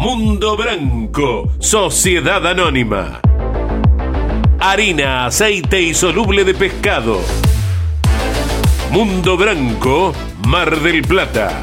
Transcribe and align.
Mundo 0.00 0.56
Branco, 0.56 1.52
Sociedad 1.58 2.46
Anónima. 2.46 3.20
Harina, 4.58 5.26
aceite 5.26 5.82
y 5.82 5.92
soluble 5.92 6.42
de 6.42 6.54
pescado. 6.54 7.20
Mundo 8.90 9.36
Branco, 9.36 10.14
Mar 10.46 10.80
del 10.80 11.02
Plata. 11.02 11.60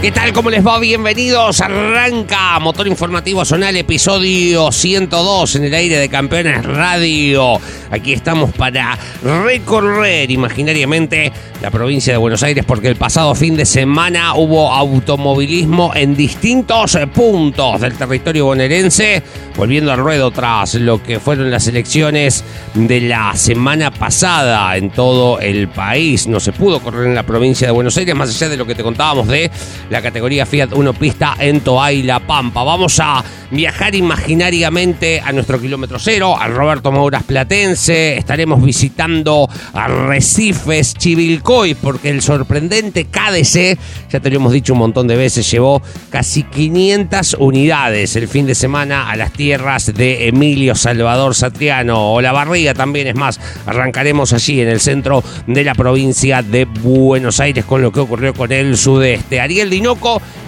¿Qué 0.00 0.10
tal? 0.10 0.32
¿Cómo 0.32 0.48
les 0.48 0.66
va? 0.66 0.78
Bienvenidos. 0.78 1.60
Arranca 1.60 2.58
Motor 2.58 2.88
Informativo 2.88 3.44
Zonal, 3.44 3.76
episodio 3.76 4.72
102 4.72 5.56
en 5.56 5.64
el 5.64 5.74
aire 5.74 5.98
de 5.98 6.08
Campeones 6.08 6.64
Radio. 6.64 7.60
Aquí 7.90 8.14
estamos 8.14 8.50
para 8.54 8.98
recorrer 9.22 10.30
imaginariamente 10.30 11.30
la 11.60 11.70
provincia 11.70 12.14
de 12.14 12.16
Buenos 12.16 12.42
Aires 12.42 12.64
porque 12.64 12.88
el 12.88 12.96
pasado 12.96 13.34
fin 13.34 13.56
de 13.56 13.66
semana 13.66 14.36
hubo 14.36 14.72
automovilismo 14.72 15.92
en 15.94 16.16
distintos 16.16 16.96
puntos 17.12 17.82
del 17.82 17.92
territorio 17.92 18.46
bonaerense, 18.46 19.22
volviendo 19.54 19.92
al 19.92 19.98
ruedo 19.98 20.30
tras 20.30 20.76
lo 20.76 21.02
que 21.02 21.20
fueron 21.20 21.50
las 21.50 21.66
elecciones 21.66 22.42
de 22.72 23.02
la 23.02 23.36
semana 23.36 23.90
pasada 23.90 24.74
en 24.78 24.88
todo 24.88 25.40
el 25.40 25.68
país. 25.68 26.26
No 26.26 26.40
se 26.40 26.52
pudo 26.52 26.80
correr 26.80 27.06
en 27.06 27.14
la 27.14 27.24
provincia 27.24 27.66
de 27.66 27.72
Buenos 27.72 27.98
Aires, 27.98 28.14
más 28.14 28.30
allá 28.30 28.48
de 28.48 28.56
lo 28.56 28.64
que 28.64 28.74
te 28.74 28.82
contábamos 28.82 29.28
de 29.28 29.50
la 29.90 30.00
categoría 30.00 30.46
Fiat 30.46 30.72
1 30.72 30.94
pista 30.94 31.34
en 31.38 31.60
Toa 31.60 31.92
y 31.92 32.02
La 32.02 32.20
Pampa. 32.20 32.62
Vamos 32.62 32.98
a 33.00 33.22
viajar 33.50 33.94
imaginariamente 33.94 35.20
a 35.20 35.32
nuestro 35.32 35.60
kilómetro 35.60 35.98
cero, 35.98 36.36
al 36.38 36.54
Roberto 36.54 36.92
Mouras 36.92 37.24
Platense. 37.24 38.16
Estaremos 38.16 38.62
visitando 38.62 39.48
Arrecifes, 39.74 40.94
Chivilcoy, 40.94 41.74
porque 41.74 42.10
el 42.10 42.22
sorprendente 42.22 43.06
KDC, 43.06 43.78
ya 44.10 44.20
te 44.20 44.30
lo 44.30 44.36
hemos 44.36 44.52
dicho 44.52 44.72
un 44.72 44.78
montón 44.78 45.08
de 45.08 45.16
veces, 45.16 45.50
llevó 45.50 45.82
casi 46.08 46.44
500 46.44 47.36
unidades 47.40 48.14
el 48.14 48.28
fin 48.28 48.46
de 48.46 48.54
semana 48.54 49.10
a 49.10 49.16
las 49.16 49.32
tierras 49.32 49.92
de 49.92 50.28
Emilio 50.28 50.76
Salvador 50.76 51.34
Satriano 51.34 52.14
o 52.14 52.20
La 52.20 52.30
Barriga 52.30 52.74
también. 52.74 53.08
Es 53.08 53.16
más, 53.16 53.40
arrancaremos 53.66 54.32
allí 54.32 54.60
en 54.60 54.68
el 54.68 54.78
centro 54.78 55.24
de 55.48 55.64
la 55.64 55.74
provincia 55.74 56.42
de 56.42 56.64
Buenos 56.64 57.40
Aires 57.40 57.64
con 57.64 57.82
lo 57.82 57.90
que 57.90 58.00
ocurrió 58.00 58.34
con 58.34 58.52
el 58.52 58.76
sudeste. 58.76 59.40
Ariel 59.40 59.79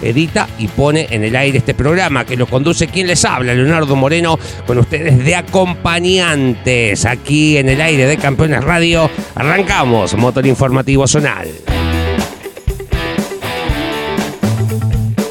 Edita 0.01 0.47
y 0.57 0.67
pone 0.67 1.07
en 1.09 1.23
el 1.23 1.35
aire 1.35 1.57
este 1.57 1.73
programa 1.73 2.25
que 2.25 2.35
lo 2.35 2.45
conduce 2.47 2.87
quien 2.87 3.07
les 3.07 3.23
habla, 3.25 3.53
Leonardo 3.53 3.95
Moreno, 3.95 4.37
con 4.67 4.77
ustedes 4.77 5.23
de 5.23 5.35
acompañantes 5.35 7.05
aquí 7.05 7.57
en 7.57 7.69
el 7.69 7.81
aire 7.81 8.05
de 8.05 8.17
Campeones 8.17 8.63
Radio. 8.63 9.09
Arrancamos 9.35 10.15
Motor 10.15 10.45
Informativo 10.45 11.07
Zonal. 11.07 11.72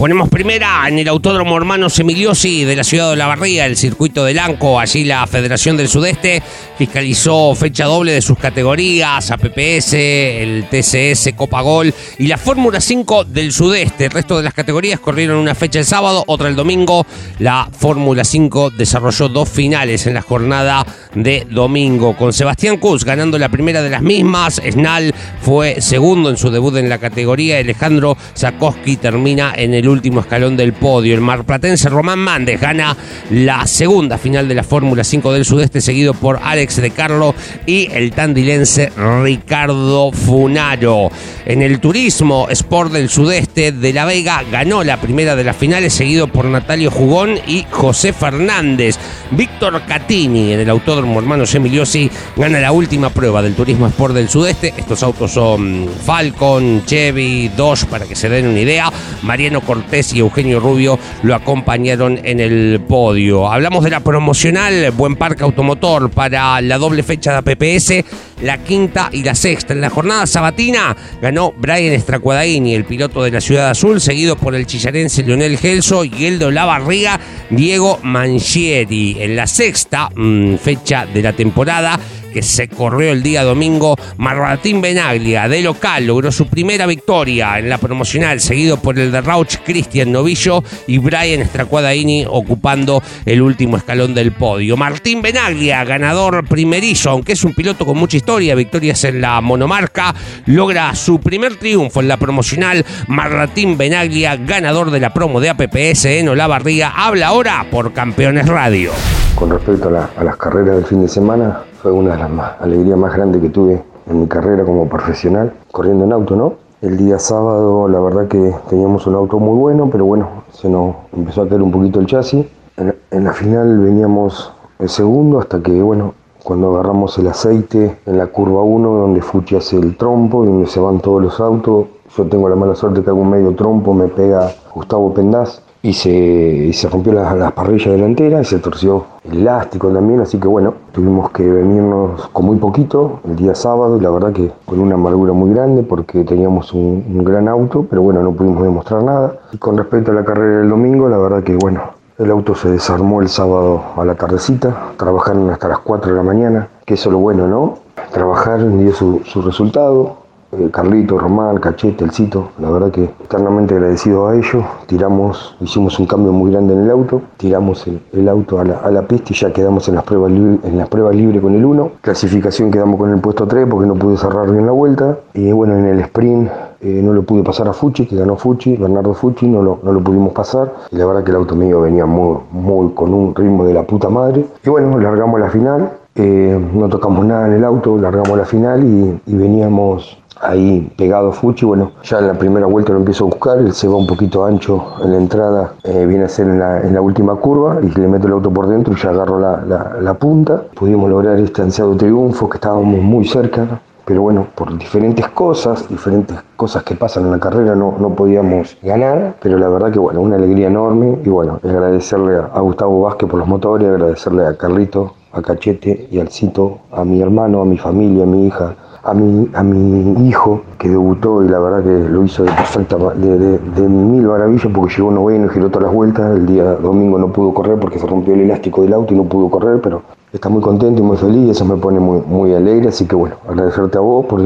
Ponemos 0.02 0.28
primera 0.28 0.88
en 0.88 0.98
el 0.98 1.06
Autódromo 1.06 1.56
Hermanos 1.56 1.96
Emiliosi 2.00 2.64
de 2.64 2.74
la 2.74 2.82
ciudad 2.82 3.10
de 3.10 3.16
La 3.16 3.28
Barría, 3.28 3.66
el 3.66 3.76
circuito 3.76 4.24
del 4.24 4.40
Anco. 4.40 4.80
Allí 4.80 5.04
la 5.04 5.24
Federación 5.28 5.76
del 5.76 5.86
Sudeste 5.86 6.42
fiscalizó 6.76 7.54
fecha 7.54 7.84
doble 7.84 8.10
de 8.10 8.20
sus 8.20 8.36
categorías, 8.36 9.30
APPS, 9.30 9.92
el 9.92 10.66
TCS, 10.68 11.34
Copa 11.36 11.60
Gol 11.60 11.94
y 12.18 12.26
la 12.26 12.36
Fórmula 12.36 12.80
5 12.80 13.26
del 13.26 13.52
Sudeste. 13.52 14.06
El 14.06 14.10
resto 14.10 14.36
de 14.36 14.42
las 14.42 14.54
categorías 14.54 14.98
corrieron 14.98 15.36
una 15.36 15.54
fecha 15.54 15.78
el 15.78 15.84
sábado, 15.84 16.24
otra 16.26 16.48
el 16.48 16.56
domingo. 16.56 17.06
La 17.38 17.68
Fórmula 17.70 18.24
5 18.24 18.70
desarrolló 18.70 19.28
dos 19.28 19.48
finales 19.48 20.08
en 20.08 20.14
la 20.14 20.22
jornada 20.22 20.84
de 21.14 21.46
domingo, 21.48 22.16
con 22.16 22.32
Sebastián 22.32 22.78
Kuz 22.78 23.04
ganando 23.04 23.38
la 23.38 23.50
primera 23.50 23.82
de 23.82 23.90
las 23.90 24.02
mismas. 24.02 24.60
Snal 24.68 25.14
fue 25.42 25.80
segundo 25.80 26.28
en 26.28 26.36
su 26.36 26.50
debut 26.50 26.74
en 26.74 26.88
la 26.88 26.98
categoría. 26.98 27.58
Alejandro 27.58 28.16
Zakowski 28.36 28.96
termina 28.96 29.54
en 29.56 29.74
el 29.74 29.91
último 29.92 30.20
escalón 30.20 30.56
del 30.56 30.72
podio. 30.72 31.14
El 31.14 31.20
marplatense 31.20 31.88
Román 31.88 32.18
Mández 32.18 32.60
gana 32.60 32.96
la 33.30 33.66
segunda 33.66 34.18
final 34.18 34.48
de 34.48 34.54
la 34.54 34.64
Fórmula 34.64 35.04
5 35.04 35.32
del 35.32 35.44
Sudeste, 35.44 35.80
seguido 35.80 36.14
por 36.14 36.40
Alex 36.42 36.76
de 36.76 36.90
Carlo 36.90 37.34
y 37.66 37.88
el 37.92 38.12
tandilense 38.12 38.92
Ricardo 39.22 40.10
Funaro. 40.12 41.10
En 41.46 41.62
el 41.62 41.80
turismo 41.80 42.48
Sport 42.50 42.92
del 42.92 43.08
Sudeste 43.08 43.72
de 43.72 43.92
La 43.92 44.04
Vega 44.04 44.42
ganó 44.50 44.82
la 44.82 45.00
primera 45.00 45.36
de 45.36 45.44
las 45.44 45.56
finales, 45.56 45.92
seguido 45.92 46.28
por 46.28 46.46
Natalio 46.46 46.90
Jugón 46.90 47.38
y 47.46 47.64
José 47.70 48.12
Fernández. 48.12 48.98
Víctor 49.30 49.82
Catini 49.86 50.52
en 50.52 50.60
el 50.60 50.70
Autódromo 50.70 51.18
Hermanos 51.18 51.54
Emiliosi 51.54 52.10
gana 52.36 52.60
la 52.60 52.72
última 52.72 53.10
prueba 53.10 53.42
del 53.42 53.54
turismo 53.54 53.86
Sport 53.86 54.14
del 54.14 54.28
Sudeste. 54.28 54.72
Estos 54.76 55.02
autos 55.02 55.32
son 55.32 55.88
Falcon, 56.04 56.82
Chevy, 56.86 57.50
Dodge, 57.56 57.86
para 57.86 58.06
que 58.06 58.16
se 58.16 58.28
den 58.28 58.46
una 58.46 58.60
idea. 58.60 58.92
Mariano 59.22 59.60
Cortés 59.82 60.12
y 60.14 60.20
Eugenio 60.20 60.60
Rubio 60.60 60.98
lo 61.22 61.34
acompañaron 61.34 62.20
en 62.22 62.38
el 62.38 62.80
podio. 62.86 63.50
Hablamos 63.50 63.82
de 63.82 63.90
la 63.90 64.00
promocional 64.00 64.92
Buen 64.92 65.16
Parque 65.16 65.42
Automotor 65.42 66.10
para 66.10 66.60
la 66.60 66.78
doble 66.78 67.02
fecha 67.02 67.32
de 67.32 67.38
APPS, 67.38 68.04
la 68.42 68.58
quinta 68.58 69.10
y 69.12 69.24
la 69.24 69.34
sexta. 69.34 69.72
En 69.72 69.80
la 69.80 69.90
jornada 69.90 70.26
sabatina 70.26 70.96
ganó 71.20 71.52
Brian 71.56 71.92
Estracuadaini, 71.92 72.74
el 72.74 72.84
piloto 72.84 73.24
de 73.24 73.32
la 73.32 73.40
Ciudad 73.40 73.70
Azul, 73.70 74.00
seguido 74.00 74.36
por 74.36 74.54
el 74.54 74.66
chillarense 74.66 75.24
Leonel 75.24 75.58
Gelso 75.58 76.04
y 76.04 76.26
el 76.26 76.38
de 76.38 76.52
la 76.52 76.64
Barriga, 76.64 77.18
Diego 77.50 77.98
Manchieri. 78.02 79.16
En 79.18 79.34
la 79.34 79.48
sexta 79.48 80.10
mmm, 80.14 80.56
fecha 80.56 81.06
de 81.06 81.22
la 81.22 81.32
temporada, 81.32 81.98
que 82.32 82.42
se 82.42 82.68
corrió 82.68 83.12
el 83.12 83.22
día 83.22 83.44
domingo, 83.44 83.96
Marratín 84.16 84.80
Benaglia 84.80 85.48
de 85.48 85.62
local 85.62 86.06
logró 86.06 86.32
su 86.32 86.46
primera 86.46 86.86
victoria 86.86 87.58
en 87.58 87.68
la 87.68 87.78
promocional, 87.78 88.40
seguido 88.40 88.78
por 88.78 88.98
el 88.98 89.12
de 89.12 89.20
Rauch 89.20 89.58
Cristian 89.64 90.10
Novillo 90.10 90.64
y 90.86 90.98
Brian 90.98 91.46
Stracuadaini 91.46 92.24
ocupando 92.28 93.02
el 93.26 93.42
último 93.42 93.76
escalón 93.76 94.14
del 94.14 94.32
podio. 94.32 94.76
Martín 94.76 95.22
Benaglia, 95.22 95.84
ganador 95.84 96.46
primerizo, 96.46 97.10
aunque 97.10 97.32
es 97.32 97.44
un 97.44 97.54
piloto 97.54 97.84
con 97.84 97.98
mucha 97.98 98.16
historia, 98.16 98.54
victorias 98.54 99.04
en 99.04 99.20
la 99.20 99.40
monomarca, 99.40 100.14
logra 100.46 100.94
su 100.94 101.20
primer 101.20 101.56
triunfo 101.56 102.00
en 102.00 102.08
la 102.08 102.16
promocional. 102.16 102.84
Martín 103.08 103.76
Benaglia, 103.76 104.36
ganador 104.36 104.90
de 104.90 105.00
la 105.00 105.12
promo 105.12 105.40
de 105.40 105.50
APPS 105.50 106.06
en 106.06 106.28
Olavarría, 106.28 106.92
habla 106.94 107.28
ahora 107.28 107.66
por 107.70 107.92
Campeones 107.92 108.48
Radio. 108.48 108.92
Con 109.34 109.50
respecto 109.50 109.88
a 109.88 110.24
las 110.24 110.36
carreras 110.36 110.76
del 110.76 110.86
fin 110.86 111.02
de 111.02 111.08
semana, 111.08 111.62
fue 111.82 111.90
una 111.90 112.12
de 112.12 112.18
las 112.18 112.30
más, 112.30 112.60
alegrías 112.60 112.96
más 112.96 113.12
grandes 113.12 113.42
que 113.42 113.48
tuve 113.48 113.82
en 114.06 114.20
mi 114.20 114.28
carrera 114.28 114.64
como 114.64 114.88
profesional, 114.88 115.52
corriendo 115.72 116.04
en 116.04 116.12
auto, 116.12 116.36
¿no? 116.36 116.52
El 116.80 116.96
día 116.96 117.18
sábado, 117.18 117.88
la 117.88 117.98
verdad 117.98 118.28
que 118.28 118.54
teníamos 118.68 119.06
un 119.08 119.16
auto 119.16 119.40
muy 119.40 119.58
bueno, 119.58 119.88
pero 119.90 120.04
bueno, 120.04 120.28
se 120.52 120.68
nos 120.68 120.94
empezó 121.12 121.42
a 121.42 121.48
caer 121.48 121.60
un 121.60 121.72
poquito 121.72 121.98
el 121.98 122.06
chasis. 122.06 122.46
En, 122.76 123.24
la 123.24 123.32
final 123.32 123.80
veníamos 123.80 124.52
el 124.78 124.88
segundo 124.88 125.40
hasta 125.40 125.60
que, 125.60 125.82
bueno, 125.82 126.14
cuando 126.44 126.72
agarramos 126.72 127.18
el 127.18 127.26
aceite 127.26 127.98
en 128.06 128.18
la 128.18 128.28
curva 128.28 128.62
1, 128.62 128.88
donde 128.88 129.20
Fuchi 129.20 129.56
hace 129.56 129.76
el 129.76 129.96
trompo 129.96 130.44
donde 130.44 130.66
se 130.66 130.78
van 130.78 131.00
todos 131.00 131.20
los 131.20 131.40
autos, 131.40 131.86
yo 132.16 132.24
tengo 132.26 132.48
la 132.48 132.56
mala 132.56 132.76
suerte 132.76 133.02
que 133.02 133.10
hago 133.10 133.20
un 133.20 133.30
medio 133.30 133.56
trompo, 133.56 133.92
me 133.92 134.06
pega 134.06 134.52
Gustavo 134.72 135.12
Pendaz 135.12 135.61
y 135.82 135.92
se, 135.92 136.72
se 136.72 136.88
rompió 136.88 137.12
las 137.12 137.36
la 137.36 137.50
parrillas 137.50 137.92
delanteras 137.92 138.46
y 138.46 138.50
se 138.50 138.58
torció 138.60 139.04
el 139.24 139.40
elástico 139.40 139.88
también, 139.88 140.20
así 140.20 140.38
que 140.38 140.46
bueno, 140.46 140.74
tuvimos 140.92 141.30
que 141.30 141.48
venirnos 141.48 142.28
con 142.28 142.46
muy 142.46 142.56
poquito 142.56 143.20
el 143.28 143.36
día 143.36 143.54
sábado 143.54 144.00
la 144.00 144.10
verdad 144.10 144.32
que 144.32 144.52
con 144.64 144.78
una 144.78 144.94
amargura 144.94 145.32
muy 145.32 145.52
grande 145.52 145.82
porque 145.82 146.24
teníamos 146.24 146.72
un, 146.72 147.24
gran 147.24 147.48
auto, 147.48 147.86
pero 147.88 148.02
bueno, 148.02 148.22
no 148.22 148.32
pudimos 148.32 148.62
demostrar 148.62 149.02
nada. 149.02 149.34
Y 149.52 149.58
con 149.58 149.76
respecto 149.76 150.10
a 150.10 150.14
la 150.14 150.24
carrera 150.24 150.58
del 150.58 150.70
domingo, 150.70 151.08
la 151.08 151.18
verdad 151.18 151.42
que 151.42 151.56
bueno, 151.56 151.82
el 152.18 152.30
auto 152.30 152.54
se 152.54 152.68
desarmó 152.68 153.20
el 153.20 153.28
sábado 153.28 153.82
a 153.96 154.04
la 154.04 154.14
tardecita, 154.14 154.92
trabajaron 154.96 155.50
hasta 155.50 155.68
las 155.68 155.78
4 155.78 156.10
de 156.10 156.16
la 156.16 156.22
mañana, 156.22 156.68
que 156.84 156.94
eso 156.94 157.08
es 157.08 157.12
lo 157.12 157.18
bueno, 157.18 157.46
¿no? 157.46 157.78
Trabajar 158.12 158.76
dio 158.78 158.92
su, 158.92 159.20
su 159.24 159.42
resultado, 159.42 160.21
Carlito, 160.70 161.18
Román, 161.18 161.56
Cachete, 161.56 162.04
El 162.04 162.10
Cito, 162.10 162.50
la 162.58 162.70
verdad 162.70 162.90
que 162.90 163.04
eternamente 163.04 163.74
agradecido 163.74 164.28
a 164.28 164.36
ellos. 164.36 164.62
Tiramos, 164.86 165.56
hicimos 165.60 165.98
un 165.98 166.06
cambio 166.06 166.30
muy 166.32 166.50
grande 166.50 166.74
en 166.74 166.80
el 166.80 166.90
auto, 166.90 167.22
tiramos 167.38 167.86
el, 167.86 168.28
auto 168.28 168.58
a 168.58 168.64
la, 168.64 169.02
pista 169.02 169.32
y 169.32 169.34
ya 169.34 169.50
quedamos 169.50 169.88
en 169.88 169.94
las 169.94 170.04
pruebas 170.04 170.30
libres 170.30 170.58
en 170.64 170.76
las 170.76 170.88
pruebas 170.88 171.16
libres 171.16 171.40
con 171.40 171.54
el 171.54 171.64
1. 171.64 171.92
Clasificación 172.02 172.70
quedamos 172.70 173.00
con 173.00 173.10
el 173.10 173.20
puesto 173.20 173.46
3 173.46 173.66
porque 173.70 173.86
no 173.86 173.94
pude 173.94 174.18
cerrar 174.18 174.50
bien 174.50 174.66
la 174.66 174.72
vuelta. 174.72 175.18
Y 175.32 175.50
bueno, 175.52 175.74
en 175.76 175.86
el 175.86 176.00
sprint 176.00 176.50
eh, 176.82 177.00
no 177.02 177.14
lo 177.14 177.22
pude 177.22 177.42
pasar 177.42 177.68
a 177.68 177.72
Fuchi, 177.72 178.06
que 178.06 178.16
ganó 178.16 178.36
Fuchi, 178.36 178.76
Bernardo 178.76 179.14
Fuchi, 179.14 179.46
no 179.46 179.62
lo, 179.62 179.78
no 179.82 179.92
lo 179.92 180.04
pudimos 180.04 180.34
pasar. 180.34 180.70
Y 180.90 180.96
la 180.96 181.06
verdad 181.06 181.24
que 181.24 181.30
el 181.30 181.38
auto 181.38 181.56
mío 181.56 181.80
venía 181.80 182.04
muy, 182.04 182.38
muy 182.50 182.90
con 182.92 183.14
un 183.14 183.34
ritmo 183.34 183.64
de 183.64 183.72
la 183.72 183.84
puta 183.84 184.10
madre. 184.10 184.44
Y 184.62 184.68
bueno, 184.68 184.98
largamos 184.98 185.40
la 185.40 185.48
final. 185.48 185.92
Eh, 186.14 186.60
no 186.74 186.90
tocamos 186.90 187.24
nada 187.24 187.46
en 187.46 187.54
el 187.54 187.64
auto, 187.64 187.96
largamos 187.96 188.36
la 188.36 188.44
final 188.44 188.84
y 188.84 189.34
veníamos 189.34 190.21
ahí 190.42 190.92
pegado 190.96 191.32
Fuchi, 191.32 191.64
bueno, 191.64 191.92
ya 192.02 192.18
en 192.18 192.26
la 192.26 192.34
primera 192.34 192.66
vuelta 192.66 192.92
lo 192.92 192.98
empiezo 192.98 193.24
a 193.24 193.28
buscar, 193.28 193.58
él 193.58 193.72
se 193.72 193.88
va 193.88 193.96
un 193.96 194.06
poquito 194.06 194.44
ancho 194.44 194.84
en 195.02 195.12
la 195.12 195.16
entrada, 195.16 195.74
eh, 195.84 196.04
viene 196.06 196.24
a 196.24 196.28
ser 196.28 196.48
en 196.48 196.58
la, 196.58 197.00
última 197.00 197.34
curva 197.36 197.78
y 197.82 197.88
le 197.98 198.08
meto 198.08 198.26
el 198.26 198.34
auto 198.34 198.50
por 198.50 198.68
dentro 198.68 198.92
y 198.92 198.96
ya 198.96 199.10
agarro 199.10 199.38
la, 199.38 200.14
punta. 200.14 200.62
Pudimos 200.74 201.08
lograr 201.08 201.38
este 201.40 201.62
ansiado 201.62 201.96
triunfo, 201.96 202.48
que 202.48 202.58
estábamos 202.58 203.00
muy 203.00 203.24
cerca, 203.24 203.80
pero 204.04 204.22
bueno, 204.22 204.46
por 204.54 204.76
diferentes 204.76 205.26
cosas, 205.28 205.88
diferentes 205.88 206.36
cosas 206.56 206.82
que 206.82 206.94
pasan 206.94 207.24
en 207.24 207.32
la 207.32 207.38
carrera 207.38 207.74
no, 207.74 207.96
no 207.98 208.10
podíamos 208.10 208.76
ganar, 208.82 209.36
pero 209.40 209.58
la 209.58 209.68
verdad 209.68 209.90
que 209.90 209.98
bueno, 209.98 210.20
una 210.20 210.36
alegría 210.36 210.66
enorme 210.66 211.18
y 211.24 211.28
bueno, 211.28 211.60
agradecerle 211.62 212.36
a, 212.36 212.60
Gustavo 212.60 213.02
Vázquez 213.02 213.28
por 213.28 213.38
los 213.38 213.48
motores, 213.48 213.88
agradecerle 213.88 214.46
a 214.46 214.56
Carlito, 214.56 215.14
a 215.32 215.40
Cachete 215.40 216.08
y 216.10 216.18
al 216.18 216.28
Cito, 216.28 216.78
a 216.90 217.04
mi 217.04 217.22
hermano, 217.22 217.62
a 217.62 217.64
mi 217.64 217.78
familia, 217.78 218.24
a 218.24 218.26
mi 218.26 218.46
hija, 218.46 218.76
a 219.04 219.14
mi, 219.14 219.48
a 219.54 219.62
mi 219.62 220.28
hijo 220.28 220.62
que 220.78 220.88
debutó 220.88 221.42
y 221.42 221.48
la 221.48 221.58
verdad 221.58 221.82
que 221.82 222.08
lo 222.08 222.24
hizo 222.24 222.44
de 222.44 222.52
perfecta, 222.52 222.96
de, 222.96 223.58
de, 223.58 223.88
mil 223.88 224.22
maravillas 224.22 224.68
porque 224.72 224.94
llegó 224.94 225.10
noveno 225.10 225.46
y 225.46 225.48
giró 225.48 225.68
todas 225.70 225.84
las 225.84 225.94
vueltas. 225.94 226.36
El 226.36 226.46
día 226.46 226.64
domingo 226.74 227.18
no 227.18 227.32
pudo 227.32 227.52
correr 227.52 227.78
porque 227.80 227.98
se 227.98 228.06
rompió 228.06 228.34
el 228.34 228.42
elástico 228.42 228.82
del 228.82 228.92
auto 228.92 229.12
y 229.12 229.16
no 229.16 229.24
pudo 229.24 229.50
correr, 229.50 229.80
pero 229.80 230.02
está 230.32 230.48
muy 230.48 230.62
contento 230.62 231.02
y 231.02 231.04
muy 231.04 231.16
feliz 231.16 231.48
y 231.48 231.50
eso 231.50 231.64
me 231.64 231.76
pone 231.76 231.98
muy, 231.98 232.20
muy 232.20 232.54
alegre. 232.54 232.88
Así 232.88 233.06
que 233.06 233.16
bueno, 233.16 233.36
agradecerte 233.48 233.98
a 233.98 234.00
vos 234.00 234.24
por, 234.26 234.40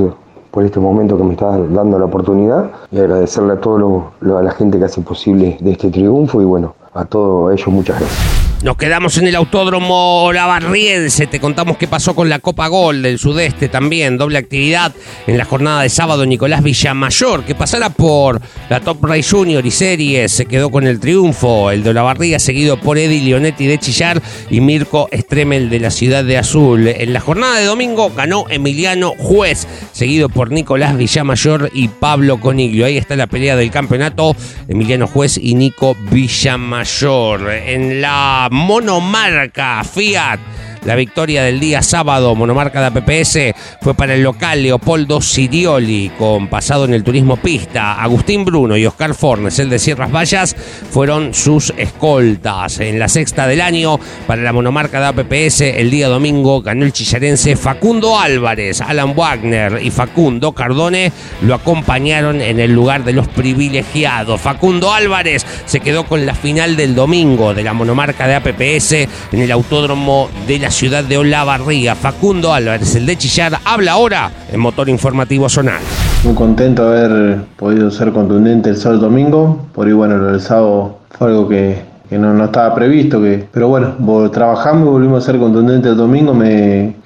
por 0.50 0.64
este 0.64 0.80
momento 0.80 1.18
que 1.18 1.24
me 1.24 1.32
estás 1.32 1.60
dando 1.74 1.98
la 1.98 2.06
oportunidad 2.06 2.70
y 2.90 2.98
agradecerle 2.98 3.52
a 3.52 3.60
todo 3.60 4.12
lo, 4.22 4.38
a 4.38 4.42
la 4.42 4.52
gente 4.52 4.78
que 4.78 4.86
hace 4.86 5.02
posible 5.02 5.58
de 5.60 5.72
este 5.72 5.90
triunfo 5.90 6.40
y 6.40 6.46
bueno, 6.46 6.75
a 6.96 7.04
todos 7.04 7.52
ellos 7.52 7.68
muchas 7.68 8.00
gracias. 8.00 8.46
Nos 8.62 8.78
quedamos 8.78 9.18
en 9.18 9.26
el 9.26 9.36
Autódromo 9.36 10.30
Lavarriense. 10.32 11.26
Te 11.26 11.38
contamos 11.38 11.76
qué 11.76 11.86
pasó 11.86 12.14
con 12.14 12.30
la 12.30 12.38
Copa 12.38 12.66
Gol 12.68 13.02
del 13.02 13.18
Sudeste 13.18 13.68
también. 13.68 14.16
Doble 14.16 14.38
actividad 14.38 14.92
en 15.26 15.36
la 15.36 15.44
jornada 15.44 15.82
de 15.82 15.90
sábado. 15.90 16.24
Nicolás 16.24 16.62
Villamayor, 16.62 17.44
que 17.44 17.54
pasara 17.54 17.90
por 17.90 18.40
la 18.70 18.80
Top 18.80 19.04
Race 19.04 19.30
Junior 19.30 19.64
y 19.64 19.70
Series, 19.70 20.32
se 20.32 20.46
quedó 20.46 20.70
con 20.70 20.86
el 20.86 20.98
triunfo. 20.98 21.70
El 21.70 21.82
de 21.82 21.90
Olavarría, 21.90 22.38
seguido 22.38 22.80
por 22.80 22.96
Eddie 22.96 23.20
Leonetti 23.20 23.66
de 23.66 23.78
Chillar 23.78 24.22
y 24.48 24.62
Mirko 24.62 25.06
Stremel 25.12 25.68
de 25.68 25.78
la 25.78 25.90
Ciudad 25.90 26.24
de 26.24 26.38
Azul. 26.38 26.88
En 26.88 27.12
la 27.12 27.20
jornada 27.20 27.58
de 27.58 27.66
domingo 27.66 28.10
ganó 28.16 28.46
Emiliano 28.48 29.12
Juez, 29.18 29.68
seguido 29.92 30.30
por 30.30 30.50
Nicolás 30.50 30.96
Villamayor 30.96 31.70
y 31.74 31.88
Pablo 31.88 32.40
Coniglio. 32.40 32.86
Ahí 32.86 32.96
está 32.96 33.16
la 33.16 33.26
pelea 33.26 33.54
del 33.54 33.70
campeonato. 33.70 34.34
Emiliano 34.66 35.06
Juez 35.06 35.36
y 35.36 35.54
Nico 35.54 35.94
Villamayor. 36.10 36.85
En 36.86 38.00
la 38.00 38.48
monomarca 38.50 39.82
Fiat 39.82 40.38
la 40.86 40.94
victoria 40.94 41.42
del 41.42 41.58
día 41.58 41.82
sábado, 41.82 42.36
monomarca 42.36 42.80
de 42.80 42.86
APPS, 42.86 43.38
fue 43.82 43.94
para 43.94 44.14
el 44.14 44.22
local 44.22 44.62
Leopoldo 44.62 45.20
Sirioli, 45.20 46.12
con 46.16 46.46
pasado 46.46 46.84
en 46.84 46.94
el 46.94 47.02
turismo 47.02 47.36
pista. 47.36 48.00
Agustín 48.00 48.44
Bruno 48.44 48.76
y 48.76 48.86
Oscar 48.86 49.12
Fornes, 49.14 49.58
el 49.58 49.68
de 49.68 49.80
Sierras 49.80 50.12
Vallas, 50.12 50.54
fueron 50.90 51.34
sus 51.34 51.74
escoltas. 51.76 52.78
En 52.78 53.00
la 53.00 53.08
sexta 53.08 53.48
del 53.48 53.62
año, 53.62 53.98
para 54.28 54.42
la 54.42 54.52
monomarca 54.52 55.00
de 55.00 55.06
APPS, 55.06 55.62
el 55.62 55.90
día 55.90 56.06
domingo 56.06 56.62
ganó 56.62 56.84
el 56.84 56.92
chillarense 56.92 57.56
Facundo 57.56 58.18
Álvarez, 58.20 58.80
Alan 58.80 59.14
Wagner 59.16 59.80
y 59.82 59.90
Facundo 59.90 60.52
Cardone 60.52 61.10
lo 61.42 61.54
acompañaron 61.54 62.40
en 62.40 62.60
el 62.60 62.72
lugar 62.72 63.02
de 63.02 63.12
los 63.12 63.26
privilegiados. 63.26 64.40
Facundo 64.40 64.92
Álvarez 64.92 65.44
se 65.64 65.80
quedó 65.80 66.04
con 66.04 66.24
la 66.24 66.34
final 66.34 66.76
del 66.76 66.94
domingo 66.94 67.54
de 67.54 67.64
la 67.64 67.72
monomarca 67.72 68.28
de 68.28 68.36
APPS 68.36 68.92
en 68.92 69.40
el 69.40 69.50
autódromo 69.50 70.30
de 70.46 70.60
la 70.60 70.70
ciudad 70.76 71.04
de 71.04 71.16
Olavarría. 71.16 71.94
Facundo 71.94 72.52
Álvarez, 72.52 72.94
el 72.96 73.06
de 73.06 73.16
Chillar, 73.16 73.58
habla 73.64 73.92
ahora 73.92 74.30
en 74.52 74.60
Motor 74.60 74.90
Informativo 74.90 75.48
Zonal. 75.48 75.80
Muy 76.22 76.34
contento 76.34 76.90
de 76.90 76.98
haber 76.98 77.38
podido 77.56 77.90
ser 77.90 78.12
contundente 78.12 78.68
el 78.68 78.76
sábado 78.76 79.00
domingo. 79.00 79.68
Por 79.72 79.86
ahí, 79.86 79.94
bueno, 79.94 80.22
del 80.22 80.38
sábado 80.38 80.98
fue 81.08 81.28
algo 81.28 81.48
que, 81.48 81.80
no, 82.10 82.44
estaba 82.44 82.74
previsto, 82.74 83.22
que, 83.22 83.48
pero 83.50 83.68
bueno, 83.68 83.94
trabajamos 84.30 84.86
y 84.86 84.90
volvimos 84.90 85.22
a 85.22 85.32
ser 85.32 85.40
contundentes 85.40 85.92
el 85.92 85.96
domingo, 85.96 86.34